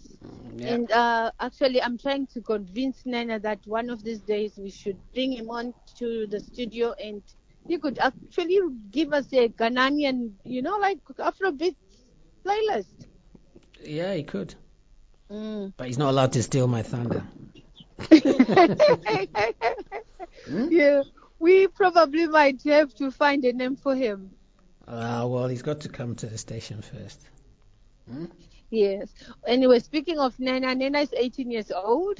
Yeah. 0.56 0.74
And 0.74 0.90
uh, 0.90 1.30
actually, 1.40 1.82
I'm 1.82 1.98
trying 1.98 2.26
to 2.28 2.40
convince 2.40 3.02
Nana 3.04 3.38
that 3.40 3.60
one 3.66 3.90
of 3.90 4.02
these 4.02 4.20
days 4.20 4.54
we 4.56 4.70
should 4.70 4.98
bring 5.14 5.32
him 5.32 5.50
on 5.50 5.74
to 5.98 6.26
the 6.26 6.40
studio 6.40 6.94
and 7.02 7.22
he 7.68 7.78
could 7.78 7.98
actually 7.98 8.58
give 8.90 9.12
us 9.12 9.26
a 9.32 9.48
Ghanaian, 9.48 10.32
you 10.44 10.62
know, 10.62 10.76
like 10.78 10.98
Afrobeat 11.18 11.76
playlist. 12.44 13.06
Yeah, 13.82 14.14
he 14.14 14.24
could. 14.24 14.54
Mm. 15.30 15.72
But 15.76 15.86
he's 15.86 15.98
not 15.98 16.10
allowed 16.10 16.32
to 16.32 16.42
steal 16.42 16.66
my 16.66 16.82
thunder. 16.82 17.22
Yeah, 20.68 21.02
we 21.38 21.66
probably 21.68 22.26
might 22.26 22.62
have 22.64 22.94
to 22.94 23.10
find 23.10 23.44
a 23.44 23.52
name 23.52 23.76
for 23.76 23.94
him. 23.94 24.36
Uh, 24.86 25.26
well, 25.28 25.48
he's 25.48 25.62
got 25.62 25.80
to 25.80 25.88
come 25.88 26.14
to 26.16 26.26
the 26.26 26.38
station 26.38 26.82
first. 26.82 27.28
Yes. 28.70 29.12
Anyway, 29.46 29.78
speaking 29.80 30.18
of 30.18 30.38
Nana, 30.38 30.74
Nana 30.74 31.00
is 31.00 31.12
18 31.14 31.50
years 31.50 31.70
old. 31.70 32.18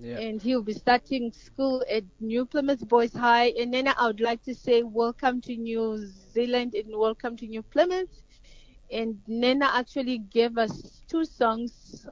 Yeah. 0.00 0.18
and 0.18 0.40
he'll 0.42 0.62
be 0.62 0.72
starting 0.72 1.32
school 1.32 1.82
at 1.90 2.04
New 2.20 2.46
Plymouth 2.46 2.86
Boys 2.88 3.12
High. 3.12 3.52
And 3.58 3.72
then 3.72 3.88
I 3.88 4.06
would 4.06 4.20
like 4.20 4.42
to 4.44 4.54
say 4.54 4.82
welcome 4.82 5.40
to 5.42 5.56
New 5.56 5.96
Zealand 6.32 6.74
and 6.74 6.96
welcome 6.96 7.36
to 7.36 7.46
New 7.46 7.62
Plymouth. 7.62 8.22
And 8.90 9.20
Nena 9.26 9.66
actually 9.74 10.18
gave 10.18 10.58
us 10.58 11.02
two 11.08 11.24
songs 11.24 12.06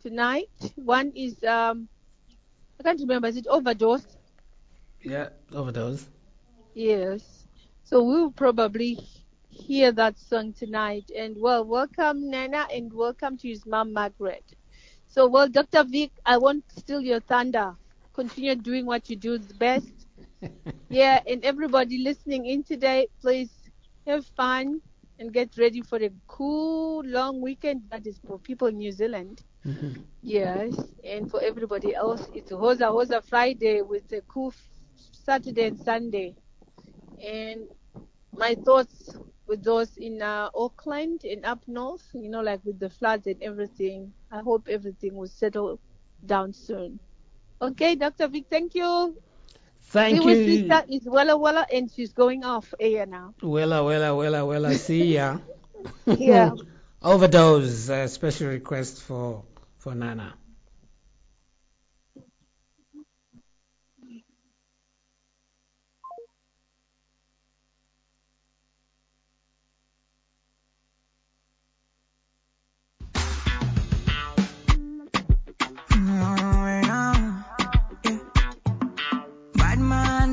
tonight. 0.00 0.50
One 0.76 1.12
is 1.14 1.42
um 1.44 1.88
I 2.80 2.84
can't 2.84 3.00
remember, 3.00 3.28
is 3.28 3.36
it 3.36 3.46
Overdose? 3.48 4.16
Yeah, 5.02 5.30
overdose. 5.52 6.08
Yes. 6.74 7.46
So 7.82 8.02
we'll 8.04 8.32
probably 8.32 8.98
hear 9.48 9.92
that 9.92 10.18
song 10.18 10.52
tonight. 10.52 11.10
And 11.16 11.36
well, 11.40 11.64
welcome 11.64 12.30
Nana 12.30 12.66
and 12.72 12.92
welcome 12.92 13.36
to 13.38 13.48
his 13.48 13.66
mom 13.66 13.92
Margaret. 13.92 14.52
So 15.08 15.26
well, 15.26 15.48
Dr. 15.48 15.84
Vic, 15.84 16.12
I 16.24 16.38
won't 16.38 16.64
steal 16.70 17.00
your 17.00 17.20
thunder. 17.20 17.76
Continue 18.14 18.56
doing 18.56 18.86
what 18.86 19.08
you 19.10 19.16
do 19.16 19.38
the 19.38 19.54
best. 19.54 20.06
yeah, 20.88 21.20
and 21.26 21.44
everybody 21.44 21.98
listening 21.98 22.46
in 22.46 22.62
today, 22.64 23.08
please 23.20 23.70
have 24.06 24.26
fun 24.26 24.80
and 25.18 25.32
get 25.32 25.56
ready 25.58 25.82
for 25.82 25.98
a 25.98 26.10
cool 26.26 27.02
long 27.04 27.40
weekend 27.40 27.82
that 27.90 28.06
is 28.06 28.18
for 28.26 28.38
people 28.38 28.68
in 28.68 28.78
New 28.78 28.92
Zealand. 28.92 29.42
Yes, 30.22 30.74
and 31.04 31.30
for 31.30 31.40
everybody 31.42 31.94
else, 31.94 32.28
it's 32.34 32.50
Hosa 32.52 32.88
Hosa 32.92 33.22
Friday 33.22 33.82
with 33.82 34.12
a 34.12 34.20
cool 34.22 34.52
Saturday 35.12 35.64
and 35.66 35.78
Sunday. 35.78 36.36
And 37.22 37.68
my 38.32 38.54
thoughts 38.54 39.16
with 39.46 39.62
those 39.64 39.96
in 39.96 40.22
uh, 40.22 40.50
Auckland 40.54 41.24
and 41.24 41.44
up 41.44 41.66
north, 41.66 42.08
you 42.14 42.28
know, 42.28 42.40
like 42.42 42.64
with 42.64 42.78
the 42.80 42.90
floods 42.90 43.26
and 43.26 43.42
everything. 43.42 44.12
I 44.30 44.40
hope 44.40 44.68
everything 44.68 45.16
will 45.16 45.28
settle 45.28 45.80
down 46.24 46.52
soon. 46.52 47.00
Okay, 47.60 47.94
Dr. 47.96 48.28
Vic, 48.28 48.46
thank 48.50 48.74
you. 48.74 49.16
Thank 49.82 50.22
Liwe 50.22 50.36
you. 50.36 50.58
sister 50.58 50.84
is 50.90 51.04
Wella 51.06 51.38
Wella 51.40 51.64
and 51.72 51.90
she's 51.90 52.12
going 52.12 52.44
off 52.44 52.72
air 52.78 53.06
now. 53.06 53.34
Wella, 53.42 53.82
wella, 53.82 54.14
wella, 54.16 54.46
wella. 54.46 54.74
See 54.76 55.14
ya. 55.14 55.38
Yeah. 56.06 56.50
Overdose. 57.02 57.88
Uh, 57.88 58.08
special 58.08 58.48
request 58.48 59.02
for 59.02 59.44
for 59.78 59.94
Nana. 59.94 60.34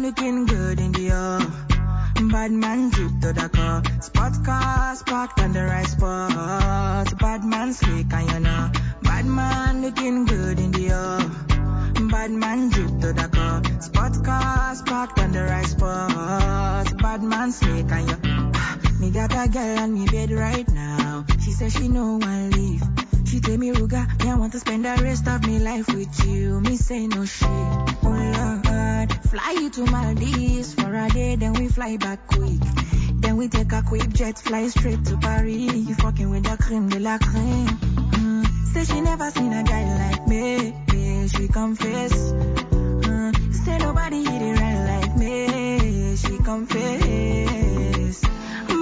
Looking 0.05 0.45
good 0.45 0.79
in 0.79 0.91
the 0.91 1.09
air. 1.09 1.39
Bad 2.29 2.51
man 2.51 2.89
drip 2.91 3.11
to 3.21 3.33
the 3.33 3.49
car. 3.49 3.81
Spot 4.01 4.33
cars 4.45 5.01
parked 5.01 5.39
on 5.39 5.51
the 5.51 5.63
right 5.63 5.87
spot. 5.87 7.17
Bad 7.17 7.43
man 7.43 7.73
slick 7.73 8.13
and 8.13 8.31
you 8.31 8.39
know. 8.39 8.69
Bad 9.01 9.25
man 9.25 9.81
looking 9.81 10.25
good 10.25 10.59
in 10.59 10.71
the 10.73 10.89
air. 10.89 12.07
Bad 12.07 12.29
man 12.29 12.69
drip 12.69 13.01
to 13.01 13.13
the 13.13 13.27
car. 13.33 13.63
Spot 13.81 14.23
cars 14.23 14.83
parked 14.83 15.19
on 15.21 15.31
the 15.31 15.43
right 15.43 15.65
spot. 15.65 16.97
Bad 17.01 17.23
man 17.23 17.51
slick 17.51 17.89
and 17.89 18.07
you. 18.07 18.99
Me 18.99 19.09
got 19.09 19.33
a 19.33 19.49
girl 19.49 19.79
on 19.79 19.91
me 19.91 20.05
bed 20.05 20.29
right 20.29 20.69
now. 20.69 21.25
She 21.43 21.49
says 21.51 21.73
she 21.73 21.87
no 21.87 22.19
one 22.19 22.51
leave. 22.51 22.83
She 23.25 23.39
tell 23.39 23.57
me 23.57 23.71
Ruger, 23.71 24.05
me 24.23 24.29
I 24.29 24.35
want 24.35 24.51
to 24.51 24.59
spend 24.59 24.85
the 24.85 25.01
rest 25.01 25.27
of 25.27 25.47
me 25.47 25.57
life 25.57 25.87
with 25.87 26.25
you. 26.27 26.61
Me 26.61 26.75
say 26.75 27.07
no 27.07 27.25
shit. 27.25 27.49
Oh 27.49 28.94
Fly 29.11 29.51
you 29.59 29.69
to 29.69 29.85
Maldives 29.85 30.73
for 30.73 30.93
a 30.93 31.09
day, 31.09 31.35
then 31.35 31.53
we 31.53 31.67
fly 31.67 31.97
back 31.97 32.27
quick. 32.27 32.59
Then 33.13 33.37
we 33.37 33.47
take 33.47 33.71
a 33.71 33.81
quick 33.81 34.09
jet, 34.13 34.37
fly 34.39 34.67
straight 34.67 35.03
to 35.05 35.17
Paris. 35.17 35.73
You 35.73 35.95
fucking 35.95 36.29
with 36.29 36.43
the 36.43 36.57
creme 36.57 36.89
de 36.89 36.99
la 36.99 37.17
creme. 37.17 37.67
Mm. 37.67 38.45
Say 38.73 38.85
she 38.85 39.01
never 39.01 39.31
seen 39.31 39.51
a 39.53 39.63
guy 39.63 39.83
like 40.09 40.27
me. 40.27 40.73
Yeah, 40.93 41.27
she 41.27 41.47
confess. 41.47 42.13
Mm. 42.13 43.53
Say 43.53 43.77
nobody 43.79 44.23
hit 44.23 44.41
it 44.41 44.59
right 44.59 44.99
like 45.01 45.17
me. 45.17 46.15
She 46.17 46.37
confess. 46.37 48.21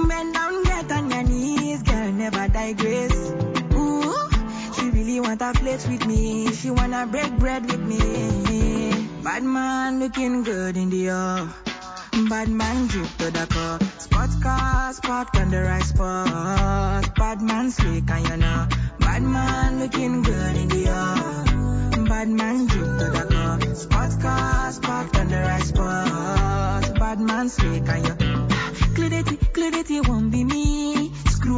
Bend 0.08 0.34
down, 0.34 0.62
get 0.64 0.92
on 0.92 1.10
your 1.10 1.22
knees, 1.22 1.82
girl, 1.82 2.12
never 2.12 2.48
digress. 2.48 3.32
Ooh, 3.74 4.28
she 4.74 4.90
really 4.90 5.20
want 5.20 5.42
a 5.42 5.52
flex 5.54 5.86
with 5.88 6.06
me. 6.06 6.52
She 6.52 6.70
wanna 6.70 7.06
break 7.06 7.32
bread 7.38 7.64
with 7.64 7.80
me. 7.80 9.03
Bad 9.24 9.42
man 9.42 10.00
looking 10.00 10.42
good 10.42 10.76
in 10.76 10.90
the 10.90 11.08
air. 11.08 11.48
Bad 12.28 12.50
man 12.50 12.88
drip 12.88 13.08
to 13.16 13.30
the 13.30 13.46
car. 13.46 13.78
Sports 13.98 14.36
cars 14.42 15.00
parked 15.00 15.38
on 15.38 15.50
the 15.50 15.62
right 15.62 15.82
spot. 15.82 17.14
Bad 17.16 17.40
man 17.40 17.70
slick 17.70 18.10
and 18.10 18.28
you 18.28 18.36
know. 18.36 18.68
Bad 19.00 19.22
man 19.22 19.80
looking 19.80 20.22
good 20.22 20.56
in 20.56 20.68
the 20.68 20.86
air. 20.88 22.04
Bad 22.04 22.28
man 22.28 22.66
drip 22.66 22.98
to 22.98 23.06
the 23.16 23.24
car. 23.32 23.74
Sports 23.74 24.16
cars 24.16 24.78
parked 24.80 25.16
on 25.16 25.28
the 25.28 25.40
right 25.40 25.62
spot. 25.62 26.98
Bad 26.98 27.20
man 27.20 27.48
slick 27.48 27.88
and 27.88 28.06
you. 28.06 28.14
Clarity, 28.94 29.36
clarity 29.54 30.00
won't 30.02 30.30
be 30.30 30.44
me. 30.44 30.73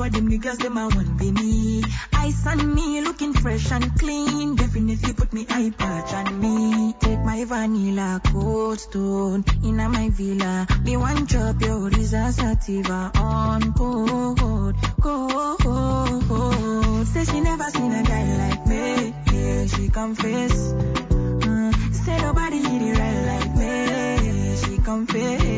All 0.06 0.12
them 0.12 0.30
niggas, 0.30 0.58
them 0.58 0.78
I 0.78 0.86
won't 0.86 1.18
be 1.18 1.32
me. 1.32 1.82
Ice 2.12 2.46
on 2.46 2.76
me, 2.76 3.00
looking 3.00 3.32
fresh 3.32 3.72
and 3.72 3.92
clean. 3.98 4.54
Definitely 4.54 5.12
put 5.14 5.32
me 5.32 5.44
eye 5.50 5.72
patch 5.76 6.14
on 6.14 6.40
me. 6.40 6.94
Take 7.00 7.18
my 7.24 7.44
vanilla 7.44 8.20
cold 8.24 8.78
stone 8.78 9.44
in 9.64 9.78
my 9.78 10.08
villa. 10.10 10.68
Me 10.84 10.96
one 10.96 11.24
drop 11.24 11.60
your 11.60 11.90
Sativa 11.90 13.10
on 13.16 13.72
cold, 13.72 14.76
cold. 15.00 17.08
Say 17.08 17.24
she 17.24 17.40
never 17.40 17.68
seen 17.70 17.90
a 17.90 18.04
guy 18.04 18.24
like 18.44 18.64
me. 18.68 19.12
Yeah, 19.32 19.66
she 19.66 19.88
confess. 19.88 20.72
Mm, 20.72 21.94
say 21.94 22.16
nobody 22.22 22.58
hit 22.58 22.80
it 22.80 22.96
right 22.96 23.22
like 23.32 23.56
me. 23.56 24.56
She 24.56 24.78
confess. 24.84 25.56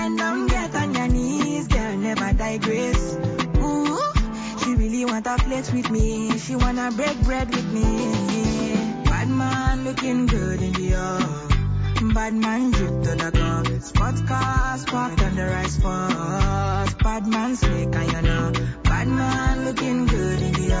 Bend 0.00 0.18
down, 0.18 0.46
get 0.46 0.74
on 0.76 0.89
your 1.00 1.08
knees, 1.08 1.66
girl, 1.68 1.96
never 1.96 2.32
digress. 2.32 3.16
Ooh, 3.56 3.98
she 4.62 4.74
really 4.74 5.04
want 5.06 5.26
a 5.26 5.38
flex 5.38 5.72
with 5.72 5.90
me. 5.90 6.38
She 6.38 6.56
wanna 6.56 6.90
break 6.92 7.16
bread 7.22 7.48
with 7.48 7.72
me. 7.72 8.74
Bad 9.04 9.28
man 9.28 9.84
looking 9.84 10.26
good 10.26 10.60
in 10.60 10.72
the 10.72 10.94
air. 10.94 12.12
Bad 12.14 12.34
man 12.34 12.70
drip 12.72 13.02
to 13.04 13.12
the 13.22 13.30
car. 13.32 13.64
Sports 13.80 14.20
cars 14.22 14.84
parked 14.84 15.22
on 15.22 15.34
the 15.36 15.46
right 15.46 15.70
spot. 15.70 16.98
Bad 17.02 17.26
man 17.26 17.56
slick 17.56 17.94
and 17.94 18.12
you 18.12 18.22
know. 18.22 18.52
Bad 18.84 19.08
man 19.08 19.64
looking 19.64 20.06
good 20.06 20.42
in 20.42 20.52
the 20.52 20.72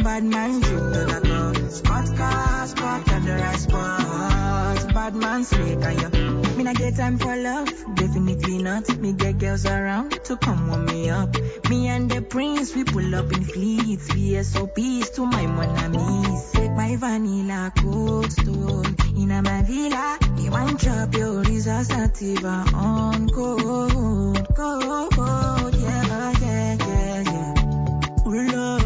air. 0.00 0.04
Bad 0.04 0.24
man 0.24 0.60
drip 0.60 0.92
to 0.92 1.04
the 1.04 1.20
car. 1.28 1.70
Sports 1.70 2.10
cars 2.10 2.74
parked 2.74 3.12
on 3.12 3.24
the 3.24 3.32
right 3.32 3.58
spot. 3.58 4.94
Bad 4.94 5.14
man 5.14 5.44
slick 5.44 5.78
and 5.82 6.00
you. 6.00 6.56
Me 6.56 6.64
not 6.64 6.76
get 6.76 6.96
time 6.96 7.18
for 7.18 7.36
love, 7.36 7.68
definitely 7.94 8.62
not. 8.62 8.88
Me 8.98 9.12
get 9.12 9.38
girls 9.38 9.66
around 9.66 10.12
to 10.24 10.36
come 10.36 10.68
warm 10.68 10.84
me 10.86 11.10
up. 11.10 11.36
Me 11.68 11.88
and 11.88 12.10
the 12.10 12.22
prince, 12.22 12.74
we 12.74 12.84
pull 12.84 13.14
up 13.14 13.32
in 13.32 13.44
fleets. 13.44 14.08
VSOPs 14.08 15.14
to 15.14 15.26
my 15.26 15.46
monamis. 15.46 16.52
Take 16.52 16.72
my 16.72 16.96
vanilla 16.96 17.72
cold 17.78 18.32
stone. 18.32 18.96
In 19.16 19.28
my 19.28 19.62
villa, 19.62 20.18
me 20.36 20.50
one 20.50 20.76
chop 20.76 21.14
your 21.14 21.44
Risa 21.44 21.84
Sativa 21.84 22.64
on 22.74 23.28
cold, 23.28 24.54
cold, 24.56 25.74
yeah, 25.76 26.32
yeah, 26.40 26.76
yeah, 26.80 27.22
yeah. 27.22 28.28
Ooh, 28.28 28.56
Lord. 28.56 28.79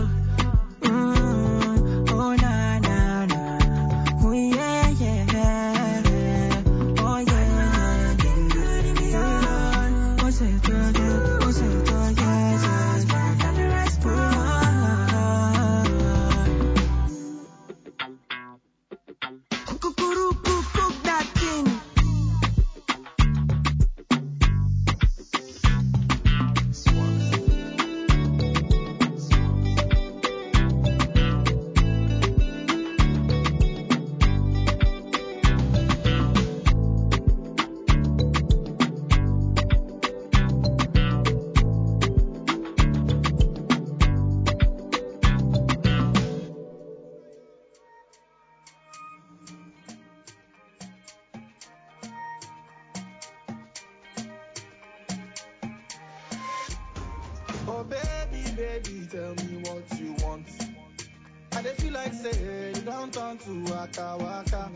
To 63.45 63.65
waka 63.65 64.17
waka. 64.21 64.71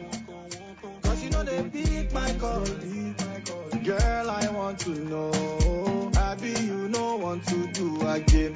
Cause 1.03 1.25
you 1.25 1.31
know 1.31 1.43
they 1.43 1.63
pick 1.71 2.13
my 2.13 2.33
call. 2.35 2.65
Girl, 3.85 4.31
I 4.31 4.49
want 4.51 4.79
to 4.81 4.91
know. 4.91 6.11
Happy 6.15 6.51
you 6.51 6.89
no 6.89 7.17
want 7.17 7.47
to 7.47 7.67
do 7.73 8.07
again. 8.09 8.55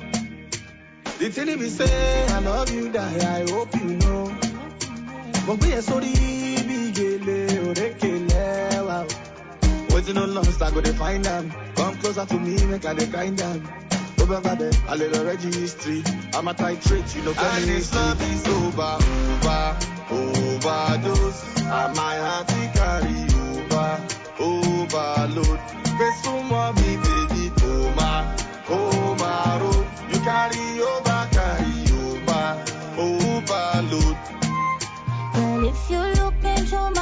The 1.19 1.31
thing 1.31 1.59
be 1.59 1.69
say 1.69 2.27
I 2.27 2.39
love 2.41 2.71
you 2.71 2.91
die, 2.93 3.39
I 3.39 3.51
hope 3.51 3.75
you 3.75 3.97
know. 3.97 4.35
But 5.47 5.61
be 5.61 5.73
a 5.73 5.83
sorry, 5.83 6.13
big 6.13 6.95
gele, 6.95 7.49
orekele, 7.67 8.75
oh, 8.79 8.87
wow. 8.87 9.07
Waiting 9.95 10.19
on 10.19 10.35
lost, 10.35 10.61
I 10.63 10.71
go 10.71 10.81
to 10.81 10.93
find 10.95 11.25
them. 11.25 11.51
Come 11.75 11.97
closer 11.99 12.27
to 12.27 12.39
me, 12.39 12.65
make 12.67 12.85
I 12.85 12.95
dey 12.95 13.07
kind 13.07 13.39
them. 13.39 13.69
Over 14.21 14.55
there, 14.55 14.71
a 14.89 14.97
little 14.97 15.25
registry. 15.25 16.03
I'm 16.33 16.47
a 16.49 16.55
tight 16.55 16.81
trick, 16.83 17.05
you 17.15 17.23
know, 17.23 17.35
and 17.37 17.65
this 17.65 17.93
love 17.93 18.23
is 18.33 18.47
over, 18.47 18.97
over, 19.03 19.77
overdose. 20.13 21.41
And 21.79 21.93
my 21.97 22.17
heart 22.25 22.53
it 22.61 22.71
carry 22.79 23.21
over, 23.49 23.93
overload. 24.49 25.61
Face 25.99 26.21
for 26.25 26.41
me, 26.81 26.91
baby, 27.05 27.45
oh 27.63 27.95
my, 27.97 28.19
oh. 28.69 28.93
You 30.13 30.19
carry 30.21 30.65
over, 30.91 31.21
carry 31.37 31.75
over, 32.01 32.47
overload. 32.99 34.17
Well, 35.35 35.65
if 35.71 35.81
you 35.91 36.03
look 36.23 36.41
into 36.45 36.81
my 36.95 37.02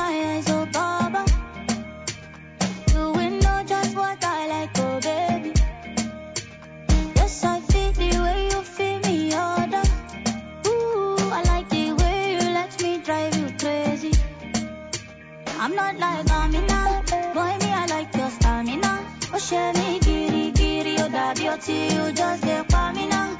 share 19.50 19.72
me, 19.72 19.98
giri 19.98 20.52
giri, 20.52 20.94
oh 21.00 21.08
that 21.08 21.36
beauty, 21.36 21.78
you 21.94 22.12
just 22.12 22.42
get 22.44 22.70
now. 22.70 23.36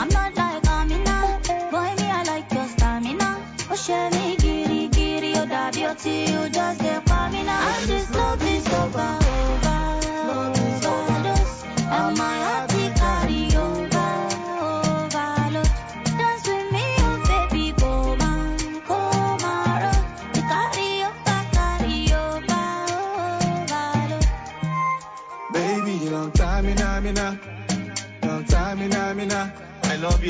I'm 0.00 0.08
not 0.08 0.34
like 0.34 0.66
Amina, 0.66 1.40
boy 1.70 1.90
me 1.98 2.06
I 2.18 2.24
like 2.26 2.52
your 2.52 2.66
stamina. 2.66 3.28
Oh, 3.70 3.76
share 3.76 4.10
me, 4.10 4.34
giri 4.38 4.88
giri, 4.88 5.32
oh 5.36 5.46
that 5.46 5.74
beauty, 5.74 6.32
you 6.32 6.48
just 6.48 6.80
get 6.80 7.06
now. 7.06 7.76
And 7.76 7.88
this 7.88 8.10
love 8.10 8.42
is 8.42 8.66
over, 8.80 9.10
over, 9.38 9.78
overdose. 10.90 11.62
And 11.98 12.18
my 12.18 12.36
heart 12.46 12.59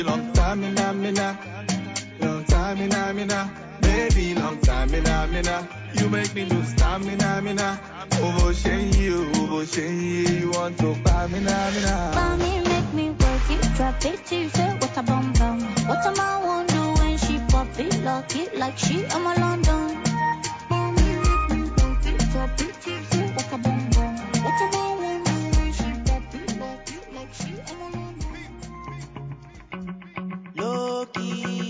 You 0.01 0.07
long 0.07 0.33
time 0.33 0.63
in 0.63 0.79
Amina. 0.79 1.37
Long 2.21 2.43
time 2.45 2.81
in 2.81 2.91
Amina. 2.91 3.51
Baby, 3.81 4.33
long 4.33 4.59
time 4.61 4.91
in 4.95 5.05
Amina. 5.05 5.67
You 5.93 6.09
make 6.09 6.33
me 6.33 6.45
lose 6.45 6.69
stamina, 6.69 7.23
Amina. 7.37 7.79
Over 8.19 8.51
you, 8.97 9.29
over 9.35 9.63
you 9.79 10.49
want 10.49 10.79
to 10.79 10.95
buy 11.03 11.27
me, 11.27 11.37
Amina. 11.37 12.13
Mommy 12.15 12.67
make 12.67 12.93
me 12.95 13.11
work 13.11 13.51
it, 13.51 13.61
drop 13.75 14.03
it 14.03 14.25
till 14.25 14.41
you 14.41 14.49
say 14.49 14.75
what 14.79 14.97
a 14.97 15.03
bum 15.03 15.33
bum. 15.33 15.59
What 15.85 16.03
am 16.03 16.19
I 16.19 16.65
do 16.67 16.93
when 16.99 17.17
she 17.19 17.37
pop 17.49 17.67
it, 17.77 18.03
lock 18.03 18.35
it 18.35 18.57
like 18.57 18.79
she 18.79 19.05
I'm 19.05 19.27
a 19.27 19.39
London. 19.39 20.10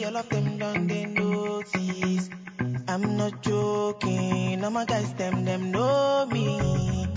Key, 0.01 0.05
all 0.05 0.17
of 0.17 0.29
them 0.29 0.57
done 0.57 0.87
they 0.87 1.05
notice. 1.05 2.29
I'm 2.87 3.17
not 3.17 3.41
joking, 3.41 4.63
all 4.63 4.71
my 4.71 4.85
guys 4.85 5.13
them 5.13 5.45
them 5.45 5.71
know 5.71 6.25
me. 6.31 7.07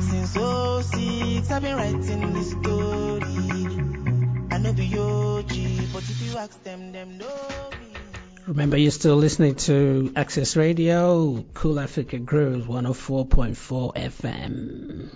Since 0.00 0.32
06, 0.32 1.50
I've 1.50 1.62
been 1.62 1.76
writing 1.76 2.32
this 2.32 2.50
story. 2.50 3.66
I 4.50 4.58
know 4.58 4.72
be 4.72 4.86
OG, 4.98 5.92
but 5.92 6.02
if 6.02 6.22
you 6.22 6.36
ask 6.36 6.62
them, 6.64 6.92
them 6.92 7.18
know 7.18 7.70
me. 7.80 7.94
Remember, 8.46 8.76
you're 8.76 8.90
still 8.90 9.16
listening 9.16 9.54
to 9.66 10.12
Access 10.16 10.56
Radio, 10.56 11.44
Cool 11.54 11.80
Africa 11.80 12.18
Grooves 12.18 12.66
104.4 12.66 13.94
FM. 13.94 15.10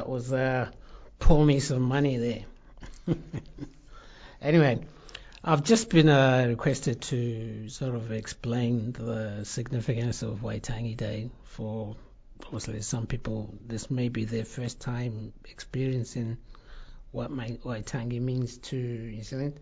That 0.00 0.08
was 0.08 0.32
uh, 0.32 0.70
pour 1.18 1.44
me 1.44 1.60
some 1.60 1.82
money 1.82 2.16
there. 2.16 3.16
anyway, 4.40 4.80
I've 5.44 5.62
just 5.62 5.90
been 5.90 6.08
uh, 6.08 6.46
requested 6.48 7.02
to 7.02 7.68
sort 7.68 7.94
of 7.94 8.10
explain 8.10 8.92
the 8.92 9.44
significance 9.44 10.22
of 10.22 10.38
Waitangi 10.38 10.96
Day 10.96 11.28
for 11.44 11.96
obviously 12.46 12.80
some 12.80 13.06
people. 13.06 13.52
This 13.66 13.90
may 13.90 14.08
be 14.08 14.24
their 14.24 14.46
first 14.46 14.80
time 14.80 15.34
experiencing 15.44 16.38
what 17.10 17.30
my 17.30 17.58
Waitangi 17.62 18.22
means 18.22 18.56
to 18.56 18.76
New 18.76 19.22
Zealand. 19.22 19.60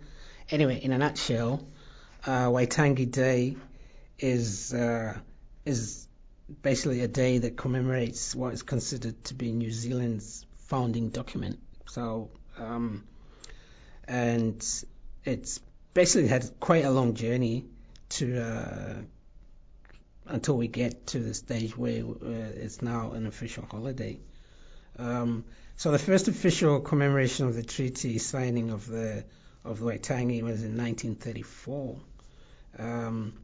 Anyway, 0.50 0.78
in 0.80 0.92
a 0.92 0.98
nutshell, 0.98 1.66
uh, 2.26 2.46
Waitangi 2.46 3.10
Day 3.10 3.56
is 4.20 4.72
uh, 4.72 5.18
is 5.64 6.06
basically 6.62 7.02
a 7.02 7.08
day 7.08 7.38
that 7.38 7.56
commemorates 7.56 8.34
what 8.34 8.54
is 8.54 8.62
considered 8.62 9.22
to 9.24 9.34
be 9.34 9.52
New 9.52 9.70
Zealand's 9.70 10.46
founding 10.66 11.10
document. 11.10 11.58
So, 11.86 12.30
um, 12.58 13.04
and 14.06 14.64
it's 15.24 15.60
basically 15.94 16.28
had 16.28 16.48
quite 16.60 16.84
a 16.84 16.90
long 16.90 17.14
journey 17.14 17.66
to 18.10 18.40
uh, 18.40 18.94
until 20.26 20.56
we 20.56 20.68
get 20.68 21.06
to 21.08 21.18
the 21.18 21.34
stage 21.34 21.76
where 21.76 22.02
uh, 22.02 22.52
it's 22.54 22.82
now 22.82 23.12
an 23.12 23.26
official 23.26 23.64
holiday. 23.70 24.18
Um, 24.98 25.44
so 25.76 25.92
the 25.92 25.98
first 25.98 26.28
official 26.28 26.80
commemoration 26.80 27.46
of 27.46 27.54
the 27.54 27.62
treaty 27.62 28.18
signing 28.18 28.70
of 28.70 28.86
the 28.86 29.24
of 29.64 29.80
the 29.80 29.86
Waitangi 29.86 30.42
was 30.42 30.62
in 30.62 30.76
1934. 30.76 31.96
Um, 32.78 33.34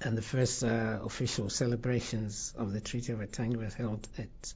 and 0.00 0.16
the 0.16 0.22
first 0.22 0.62
uh, 0.62 1.00
official 1.04 1.50
celebrations 1.50 2.54
of 2.56 2.72
the 2.72 2.80
Treaty 2.80 3.12
of 3.12 3.18
Waitangi 3.18 3.56
was 3.56 3.74
held 3.74 4.06
at, 4.16 4.54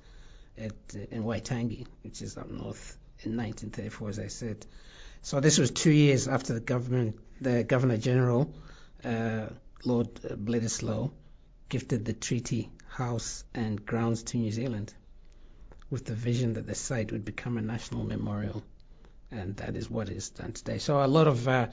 at 0.57 0.73
uh, 0.95 0.99
in 1.11 1.25
Waitangi, 1.25 1.87
which 2.03 2.23
is 2.23 2.37
up 2.37 2.51
north, 2.51 2.97
in 3.21 3.37
1934, 3.37 4.09
as 4.09 4.19
I 4.19 4.29
said. 4.29 4.65
So 5.23 5.41
this 5.41 5.59
was 5.59 5.71
two 5.71 5.91
years 5.91 6.29
after 6.29 6.55
the 6.55 6.61
government, 6.61 7.19
the 7.41 7.65
Governor 7.65 7.97
General, 7.97 8.53
uh, 9.05 9.47
Lord 9.85 10.15
Bledisloe, 10.15 11.13
gifted 11.69 12.05
the 12.05 12.13
treaty 12.13 12.71
house 12.89 13.45
and 13.55 13.85
grounds 13.85 14.23
to 14.25 14.37
New 14.37 14.53
Zealand, 14.53 14.93
with 15.91 16.05
the 16.05 16.15
vision 16.15 16.55
that 16.55 16.67
the 16.67 16.75
site 16.75 17.13
would 17.13 17.25
become 17.25 17.57
a 17.57 17.63
national 17.63 18.05
memorial, 18.05 18.63
and 19.31 19.57
that 19.57 19.77
is 19.77 19.89
what 19.89 20.09
is 20.09 20.31
done 20.31 20.53
today. 20.53 20.79
So 20.79 21.03
a 21.03 21.07
lot 21.07 21.27
of 21.27 21.49
uh, 21.49 21.69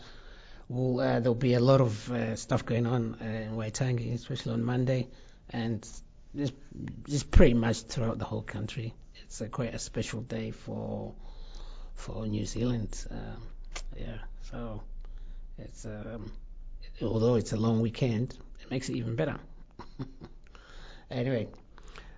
well, 0.70 1.00
uh, 1.00 1.20
there'll 1.20 1.36
be 1.36 1.56
a 1.56 1.60
lot 1.60 1.82
of 1.82 2.12
uh, 2.12 2.36
stuff 2.36 2.64
going 2.64 2.86
on 2.86 3.18
uh, 3.20 3.26
in 3.26 3.56
Waitangi, 3.56 4.14
especially 4.14 4.54
on 4.54 4.64
Monday, 4.64 5.08
and 5.50 5.86
just, 6.36 6.54
just 7.08 7.32
pretty 7.32 7.56
much 7.56 7.82
throughout 7.82 8.20
the 8.20 8.26
whole 8.26 8.44
country. 8.44 8.94
It's 9.24 9.42
a, 9.42 9.50
quite 9.50 9.74
a 9.74 9.80
special 9.80 10.22
day 10.22 10.52
for 10.52 11.14
for 11.96 12.26
New 12.28 12.46
Zealand. 12.46 13.06
Um, 13.12 13.42
yeah, 13.98 14.20
so 14.44 14.82
it's 15.58 15.86
um, 15.86 16.32
although 17.02 17.36
it's 17.36 17.52
a 17.52 17.58
long 17.58 17.82
weekend, 17.82 18.38
it 18.62 18.70
makes 18.70 18.90
it 18.90 18.96
even 18.96 19.16
better. 19.16 19.38
anyway, 21.12 21.48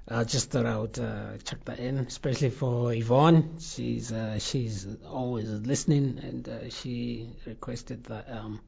I 0.08 0.24
just 0.24 0.50
thought 0.50 0.66
I 0.66 0.78
would 0.78 0.98
uh, 1.00 1.38
chuck 1.44 1.64
that 1.66 1.80
in, 1.80 1.98
especially 2.00 2.50
for 2.50 2.92
Yvonne. 2.92 3.60
She's 3.60 4.12
uh, 4.12 4.40
she's 4.40 4.88
always 5.08 5.48
listening, 5.50 6.20
and 6.24 6.50
uh, 6.50 6.70
she 6.70 7.30
requested 7.46 8.06
that 8.06 8.30
um, 8.30 8.62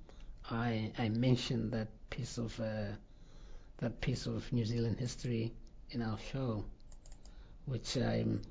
I 0.50 0.92
I 0.98 1.10
mention 1.10 1.72
that 1.72 1.88
piece 2.10 2.38
of 2.38 2.58
uh, 2.60 2.94
that 3.78 4.00
piece 4.00 4.28
of 4.28 4.52
New 4.54 4.64
Zealand 4.64 5.00
history 5.00 5.54
in 5.90 6.04
our 6.04 6.18
show, 6.32 6.64
which 7.66 7.98
I'm 7.98 8.42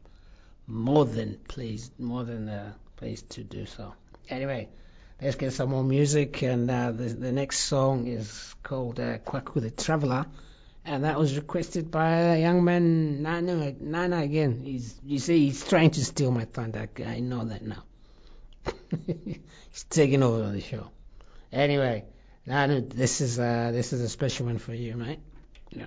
more 0.66 1.04
than 1.04 1.38
pleased, 1.48 1.98
more 2.00 2.24
than 2.24 2.48
uh, 2.48 2.72
pleased 2.96 3.30
to 3.30 3.44
do 3.44 3.64
so. 3.64 3.94
Anyway, 4.28 4.68
let's 5.20 5.36
get 5.36 5.52
some 5.52 5.70
more 5.70 5.84
music, 5.84 6.42
and 6.42 6.68
uh, 6.68 6.90
the 6.90 7.04
the 7.04 7.32
next 7.32 7.60
song 7.60 8.08
is 8.08 8.54
called 8.64 8.98
uh, 8.98 9.18
Kwaku 9.18 9.60
the 9.60 9.70
Traveller 9.70 10.26
and 10.84 11.04
that 11.04 11.18
was 11.18 11.36
requested 11.36 11.90
by 11.90 12.10
a 12.10 12.40
young 12.40 12.64
man, 12.64 13.22
Nana, 13.22 13.72
Nana 13.80 14.18
again. 14.18 14.62
He's, 14.64 14.98
you 15.04 15.18
see, 15.18 15.46
he's 15.46 15.66
trying 15.66 15.90
to 15.92 16.04
steal 16.04 16.30
my 16.30 16.44
thunder. 16.44 16.88
I 17.06 17.20
know 17.20 17.44
that 17.44 17.62
now. 17.62 17.84
he's 19.06 19.84
taking 19.90 20.22
over 20.22 20.50
the 20.50 20.60
show. 20.60 20.90
Anyway, 21.52 22.04
Nana, 22.46 22.80
this 22.80 23.20
is 23.20 23.38
uh, 23.38 23.70
this 23.72 23.92
is 23.92 24.00
a 24.00 24.08
special 24.08 24.46
one 24.46 24.58
for 24.58 24.74
you, 24.74 24.96
mate. 24.96 25.20
Yeah. 25.70 25.86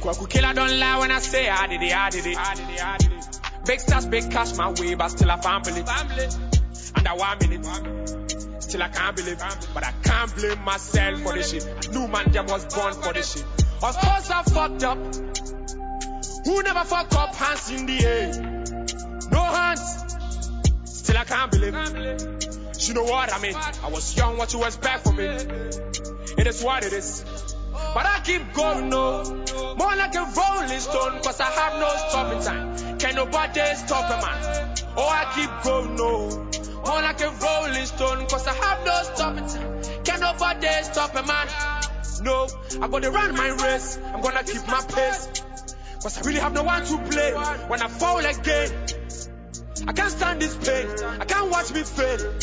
Kwaku 0.00 0.28
killer 0.30 0.54
don't 0.54 0.78
lie 0.78 0.98
when 0.98 1.10
I 1.10 1.18
say 1.18 1.48
I 1.48 1.66
did 1.66 1.82
it, 1.82 1.94
I 1.94 2.10
did 2.10 2.26
it. 2.26 2.36
I 2.38 2.54
did 2.54 2.70
it, 2.70 2.84
I 2.84 2.96
did 2.96 3.12
it. 3.12 3.40
Big 3.66 3.80
stars, 3.80 4.06
big 4.06 4.30
cash 4.30 4.56
my 4.56 4.70
way, 4.70 4.94
but 4.94 5.08
still 5.08 5.30
I 5.30 5.40
family. 5.40 5.82
family. 5.82 6.28
Under 6.96 7.10
one 7.10 7.38
minute. 7.40 8.62
Still 8.62 8.82
I 8.82 8.88
can't 8.88 9.16
believe, 9.16 9.38
but 9.74 9.84
I 9.84 9.92
can't 10.02 10.34
blame 10.34 10.64
myself 10.64 11.20
for 11.20 11.34
this 11.34 11.50
shit. 11.50 11.66
I 11.66 11.92
knew 11.92 12.08
man 12.08 12.32
jam 12.32 12.46
was 12.46 12.64
born 12.74 12.94
for 12.94 13.12
this 13.12 13.34
shit. 13.34 13.44
Of 13.82 13.96
course 13.96 14.30
I 14.30 14.42
fucked 14.42 14.84
up. 14.84 14.98
Who 16.44 16.62
never 16.62 16.84
fuck 16.84 17.12
up? 17.14 17.34
Hands 17.34 17.70
in 17.70 17.86
the 17.86 18.04
air. 18.06 18.32
No 19.30 19.42
hands. 19.42 19.82
Still 20.84 21.18
I 21.18 21.24
can't 21.24 21.50
believe. 21.50 21.74
You 22.88 22.94
know 22.94 23.04
what 23.04 23.32
I 23.32 23.38
mean? 23.40 23.54
I 23.54 23.90
was 23.90 24.16
young, 24.16 24.38
what 24.38 24.52
you 24.54 24.64
expect 24.64 25.04
from 25.04 25.16
me? 25.16 25.24
It 25.24 26.46
is 26.46 26.62
what 26.62 26.84
it 26.84 26.92
is. 26.94 27.24
I 28.30 28.38
keep 28.38 28.54
going, 28.54 28.88
no. 28.90 29.24
More 29.76 29.96
like 29.96 30.14
a 30.14 30.20
rolling 30.20 30.78
stone, 30.78 31.20
cause 31.20 31.40
I 31.40 31.50
have 31.50 31.80
no 31.80 31.88
stopping 32.08 32.42
time. 32.42 32.98
Can 32.98 33.14
nobody 33.16 33.60
stop 33.74 34.04
a 34.08 34.24
man? 34.24 34.74
Oh, 34.96 35.08
I 35.08 35.32
keep 35.34 35.64
going, 35.64 35.96
no. 35.96 36.28
More 36.86 37.02
like 37.02 37.20
a 37.22 37.30
rolling 37.30 37.86
stone, 37.86 38.26
cause 38.28 38.46
I 38.46 38.54
have 38.54 38.86
no 38.86 39.02
stopping 39.14 39.46
time. 39.46 40.04
Can 40.04 40.20
nobody 40.20 40.68
stop 40.84 41.14
a 41.16 41.26
man? 41.26 41.48
No, 42.22 42.48
I'm 42.80 42.90
gonna 42.92 43.10
run 43.10 43.34
my 43.34 43.48
race. 43.48 43.98
I'm 44.14 44.20
gonna 44.20 44.44
keep 44.44 44.64
my 44.68 44.80
pace. 44.80 45.28
Cause 46.00 46.18
I 46.18 46.20
really 46.22 46.40
have 46.40 46.52
no 46.52 46.62
one 46.62 46.84
to 46.84 46.98
play 47.10 47.32
when 47.66 47.82
I 47.82 47.88
fall 47.88 48.18
again. 48.18 48.86
I 49.88 49.92
can't 49.92 50.10
stand 50.12 50.40
this 50.40 50.56
pain. 50.56 50.86
I 51.20 51.24
can't 51.24 51.50
watch 51.50 51.72
me 51.72 51.82
fail. 51.82 52.34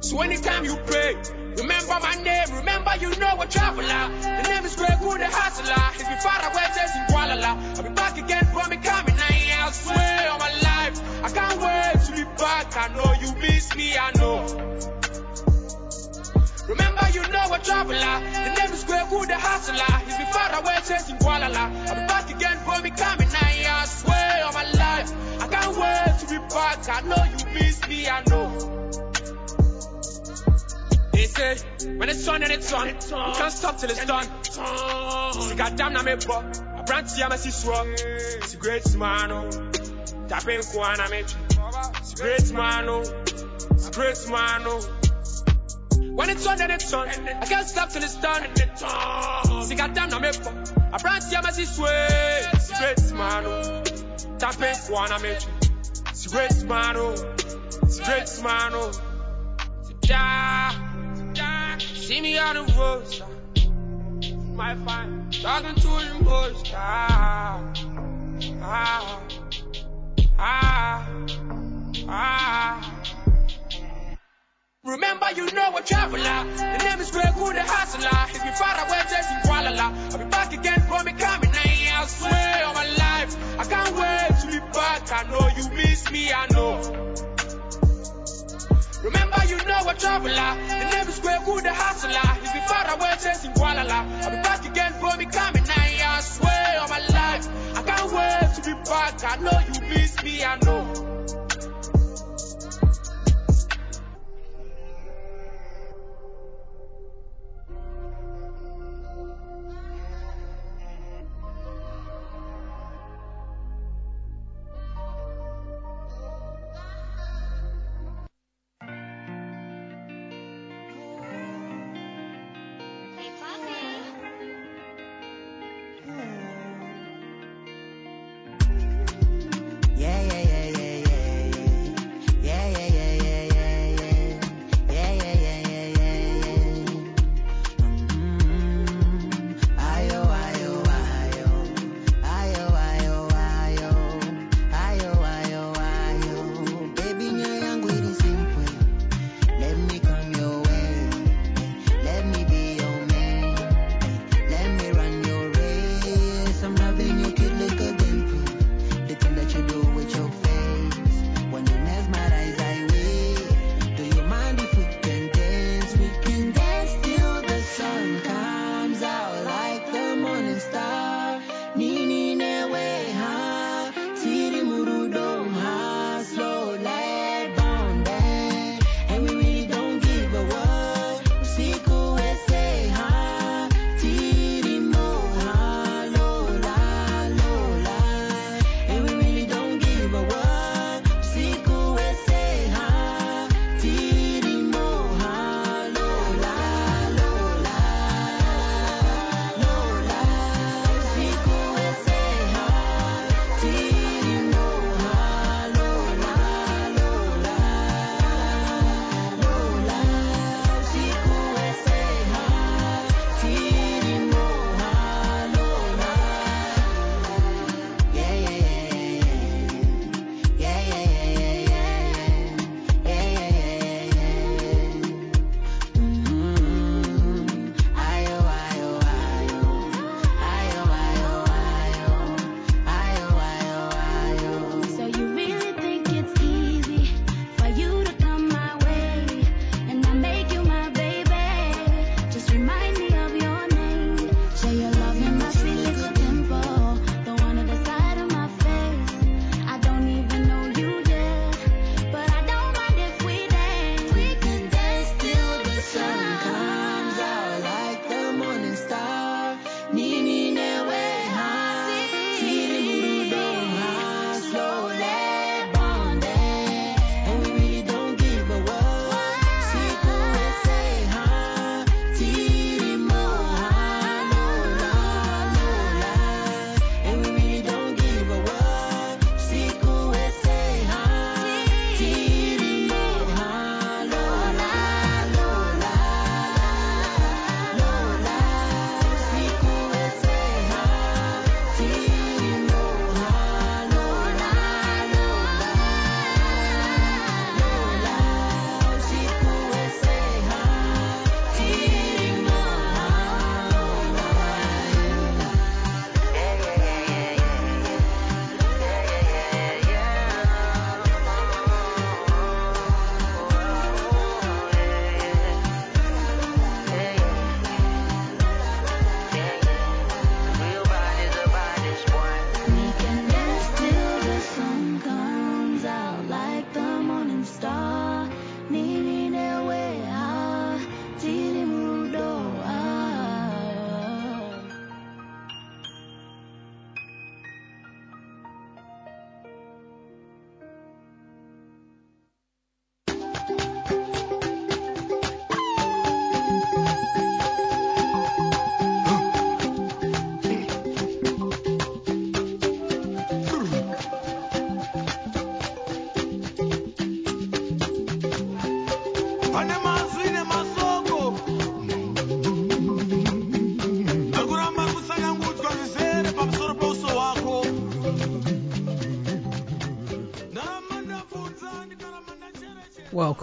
So 0.00 0.20
anytime 0.22 0.64
you 0.64 0.76
pray, 0.76 1.16
remember 1.58 1.98
my 2.00 2.14
name, 2.22 2.48
remember 2.54 2.92
you 3.00 3.10
know 3.18 3.40
a 3.40 3.46
traveler. 3.46 4.04
The 4.20 4.42
name 4.48 4.64
is 4.64 4.76
Greg 4.76 5.00
Wood, 5.00 5.20
the 5.20 5.26
hustler. 5.26 5.84
If 6.00 6.08
you 6.08 6.16
far 6.22 6.40
away, 6.50 6.66
just 6.74 6.96
in 6.96 7.04
Kuala 7.10 7.36
I'll 7.44 7.82
be 7.82 7.90
back 7.90 8.18
again 8.18 8.44
from 8.52 8.70
me 8.70 8.76
coming. 8.78 9.16
I, 9.18 9.70
swear 9.70 10.30
on 10.30 10.38
my 10.38 10.52
life, 10.60 11.24
I 11.24 11.30
can't 11.30 11.60
wait 11.60 12.04
to 12.06 12.12
be 12.12 12.24
back. 12.36 12.76
I 12.76 12.88
know 12.94 13.14
you 13.20 13.34
miss 13.40 13.74
me, 13.76 13.96
I 13.96 14.10
know. 14.18 14.40
Remember 16.68 17.06
you 17.12 17.22
know 17.28 17.52
a 17.52 17.58
traveler. 17.58 18.16
The 18.44 18.54
name 18.58 18.72
is 18.72 18.84
Greg 18.84 19.10
Wood, 19.10 19.28
the 19.28 19.36
hustler. 19.36 19.94
If 20.08 20.18
you 20.18 20.26
far 20.32 20.50
away, 20.60 20.76
in 21.10 21.16
Kuala 21.18 21.54
I'll 21.54 21.94
be 21.94 22.06
back 22.06 22.30
again 22.30 22.58
from 22.64 22.82
me 22.82 22.90
coming. 22.90 23.28
I 23.30 23.86
swear 23.86 24.44
on 24.46 24.54
my 24.54 24.64
life, 24.72 25.12
I 25.40 25.48
can't 25.48 25.76
wait 25.76 26.18
to 26.20 26.26
be 26.28 26.38
back. 26.48 26.88
I 26.88 27.00
know 27.02 27.22
you 27.24 27.54
miss 27.54 27.88
me, 27.88 28.08
I 28.08 28.22
know. 28.28 29.03
Say, 31.34 31.56
when 31.96 32.08
it's 32.08 32.28
on 32.28 32.42
and 32.44 32.52
it's 32.52 32.72
on, 32.72 32.86
you 32.86 32.94
can't 32.94 33.52
stop 33.52 33.78
till 33.78 33.90
it's 33.90 34.06
done. 34.06 34.26
See, 34.44 35.56
goddamn, 35.56 35.92
na 35.92 36.02
me 36.02 36.14
bo. 36.14 36.34
I 36.34 36.82
brand 36.86 37.08
to 37.08 37.14
Yamasi 37.20 37.50
swap. 37.50 37.86
It's 37.88 38.54
a 38.54 38.56
great 38.56 38.94
man, 38.94 39.32
oh. 39.32 39.50
Tapping 40.28 40.60
Kwana 40.60 41.10
me. 41.10 41.24
It's 41.98 42.12
a 42.12 42.16
great 42.16 42.52
man, 42.52 42.88
oh. 42.88 43.00
It's 43.72 43.88
a 43.88 43.90
great 43.90 44.28
man, 44.30 44.62
oh. 44.64 44.80
When 46.14 46.30
it's 46.30 46.46
on 46.46 46.60
and 46.60 46.70
it's 46.70 46.92
on, 46.92 47.08
I 47.08 47.46
can't 47.46 47.66
stop 47.66 47.90
till 47.90 48.04
it's 48.04 48.14
done. 48.16 48.42
See, 49.64 49.74
goddamn, 49.74 50.10
na 50.10 50.20
me 50.20 50.30
bo. 50.42 50.50
I 50.92 50.98
brand 50.98 51.22
to 51.22 51.36
Yamasi 51.36 51.66
swap. 51.66 51.90
It's 52.54 52.70
a 52.70 52.74
great 52.78 53.12
man, 53.12 53.44
oh. 53.46 53.82
Tapping 54.38 54.76
Kwana 54.86 55.20
me. 55.20 55.36
It's 56.10 56.26
a 56.26 56.28
great 56.28 56.62
man, 56.64 56.96
oh. 56.96 57.34
It's 57.82 57.98
a 57.98 58.04
great 58.04 58.42
man, 58.42 58.72
oh. 58.74 58.92
Yeah. 60.04 60.93
See 62.04 62.20
me 62.20 62.36
on 62.36 62.54
the 62.54 62.72
road, 62.74 63.08
star. 63.08 63.28
My 64.54 64.74
fine, 64.74 65.30
talking 65.30 65.74
to 65.74 65.88
the 65.88 66.20
most, 66.22 66.70
ah, 66.76 67.72
ah, 68.60 69.22
ah, 70.38 71.08
ah. 72.06 73.02
Remember, 74.84 75.28
you 75.34 75.50
know 75.52 75.74
a 75.78 75.80
traveler. 75.80 76.44
The 76.58 76.84
name 76.84 77.00
is 77.00 77.10
Greg 77.10 77.34
Wood, 77.38 77.56
the 77.56 77.62
hustler. 77.62 78.36
If 78.36 78.44
you 78.44 78.52
far 78.52 78.86
away, 78.86 79.00
just 79.08 79.30
in 79.30 79.38
Kuala 79.48 79.72
I'll 80.12 80.18
be 80.18 80.24
back 80.26 80.52
again 80.52 80.80
from 80.82 81.06
me 81.06 81.12
coming. 81.12 81.52
I 81.54 82.06
swear 82.06 82.66
on 82.66 82.74
my 82.74 82.86
life, 82.98 83.34
I 83.58 83.64
can't 83.64 83.96
wait 83.96 84.40
to 84.42 84.46
be 84.48 84.58
back. 84.74 85.10
I 85.10 85.22
know 85.30 85.48
you 85.56 85.70
miss 85.74 86.10
me, 86.10 86.30
I 86.30 86.46
know. 86.52 87.13
Remember, 89.04 89.36
you 89.46 89.56
know 89.56 89.86
a 89.86 89.94
traveler. 89.94 90.32
The 90.32 90.90
name 90.96 91.08
is 91.08 91.16
Square, 91.16 91.40
Wood, 91.46 91.64
the 91.64 91.74
hustler. 91.74 92.40
He's 92.40 92.52
been 92.52 92.62
far 92.62 92.88
away 92.96 93.12
chasing 93.22 93.52
Gualala. 93.52 94.08
I'll 94.24 94.30
be 94.30 94.36
back 94.36 94.64
again, 94.64 94.94
for 94.94 95.14
me 95.18 95.26
coming. 95.26 95.62
I 95.68 96.20
swear 96.20 96.80
on 96.80 96.88
my 96.88 97.00
life. 97.12 97.46
I 97.76 97.82
can't 97.82 98.10
wait 98.10 98.54
to 98.56 98.62
be 98.64 98.72
back. 98.88 99.22
I 99.22 99.36
know 99.36 99.60
you 99.74 99.88
miss 99.88 100.22
me, 100.22 100.42
I 100.42 100.56
know. 100.64 101.23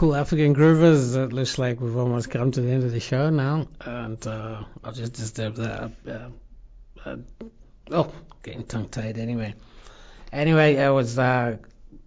cool 0.02 0.16
African 0.16 0.56
groovers. 0.56 1.16
It 1.16 1.32
looks 1.32 1.60
like 1.60 1.80
we've 1.80 1.95
almost 1.95 2.32
come 2.32 2.49
to 2.49 2.60
the 2.60 2.72
end 2.72 2.84
of 2.84 2.91
the 2.91 2.99
show 2.99 3.30
now, 3.30 3.68
and 3.82 4.26
uh, 4.26 4.64
I'll 4.84 4.93
just 4.93 5.14
disturb 5.14 5.58
that. 5.58 5.91
Uh, 6.08 6.30
uh, 7.06 7.18
oh, 7.91 8.12
getting 8.41 8.64
tongue 8.64 8.89
tied 8.89 9.20
anyway. 9.20 9.54
Anyway, 10.34 10.74
it 10.74 10.89
was. 10.89 11.20
Uh, 11.20 11.58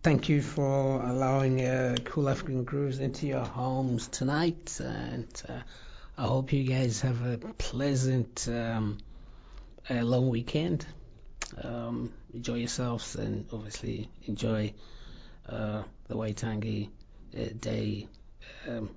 thank 0.02 0.28
you 0.28 0.42
for 0.42 1.04
allowing 1.04 1.64
uh, 1.64 1.94
cool 2.04 2.28
African 2.28 2.64
grooves 2.64 2.98
into 2.98 3.28
your 3.28 3.44
homes 3.44 4.08
tonight, 4.08 4.80
and 4.80 5.28
uh, 5.48 5.60
I 6.18 6.22
hope 6.22 6.52
you 6.52 6.64
guys 6.64 7.02
have 7.02 7.24
a 7.24 7.38
pleasant 7.38 8.48
um, 8.48 8.98
long 9.88 10.30
weekend. 10.30 10.84
Um, 11.62 12.12
enjoy 12.32 12.56
yourselves, 12.56 13.14
and 13.14 13.46
obviously 13.52 14.10
enjoy 14.26 14.74
the 15.46 15.84
Waitangi 16.10 16.88
Day 17.34 18.06
um, 18.68 18.90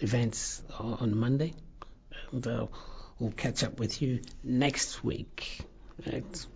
events 0.00 0.62
on, 0.78 0.94
on 0.94 1.16
Monday, 1.18 1.52
and 2.32 2.46
uh, 2.46 2.66
we'll 3.18 3.32
catch 3.32 3.64
up 3.64 3.78
with 3.80 4.00
you 4.00 4.20
next 4.44 5.02
week. 5.02 5.60
Right. 6.06 6.46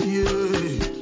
Yeah. 0.00 0.97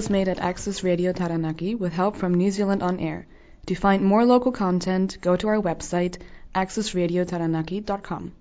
was 0.00 0.08
made 0.08 0.28
at 0.28 0.38
Access 0.38 0.82
Radio 0.82 1.12
Taranaki 1.12 1.74
with 1.74 1.92
help 1.92 2.16
from 2.16 2.32
New 2.32 2.50
Zealand 2.50 2.82
On 2.82 2.98
Air. 2.98 3.26
To 3.66 3.74
find 3.74 4.02
more 4.02 4.24
local 4.24 4.50
content, 4.50 5.18
go 5.20 5.36
to 5.36 5.48
our 5.48 5.60
website, 5.60 6.16
accessradiotaranaki.com. 6.54 8.32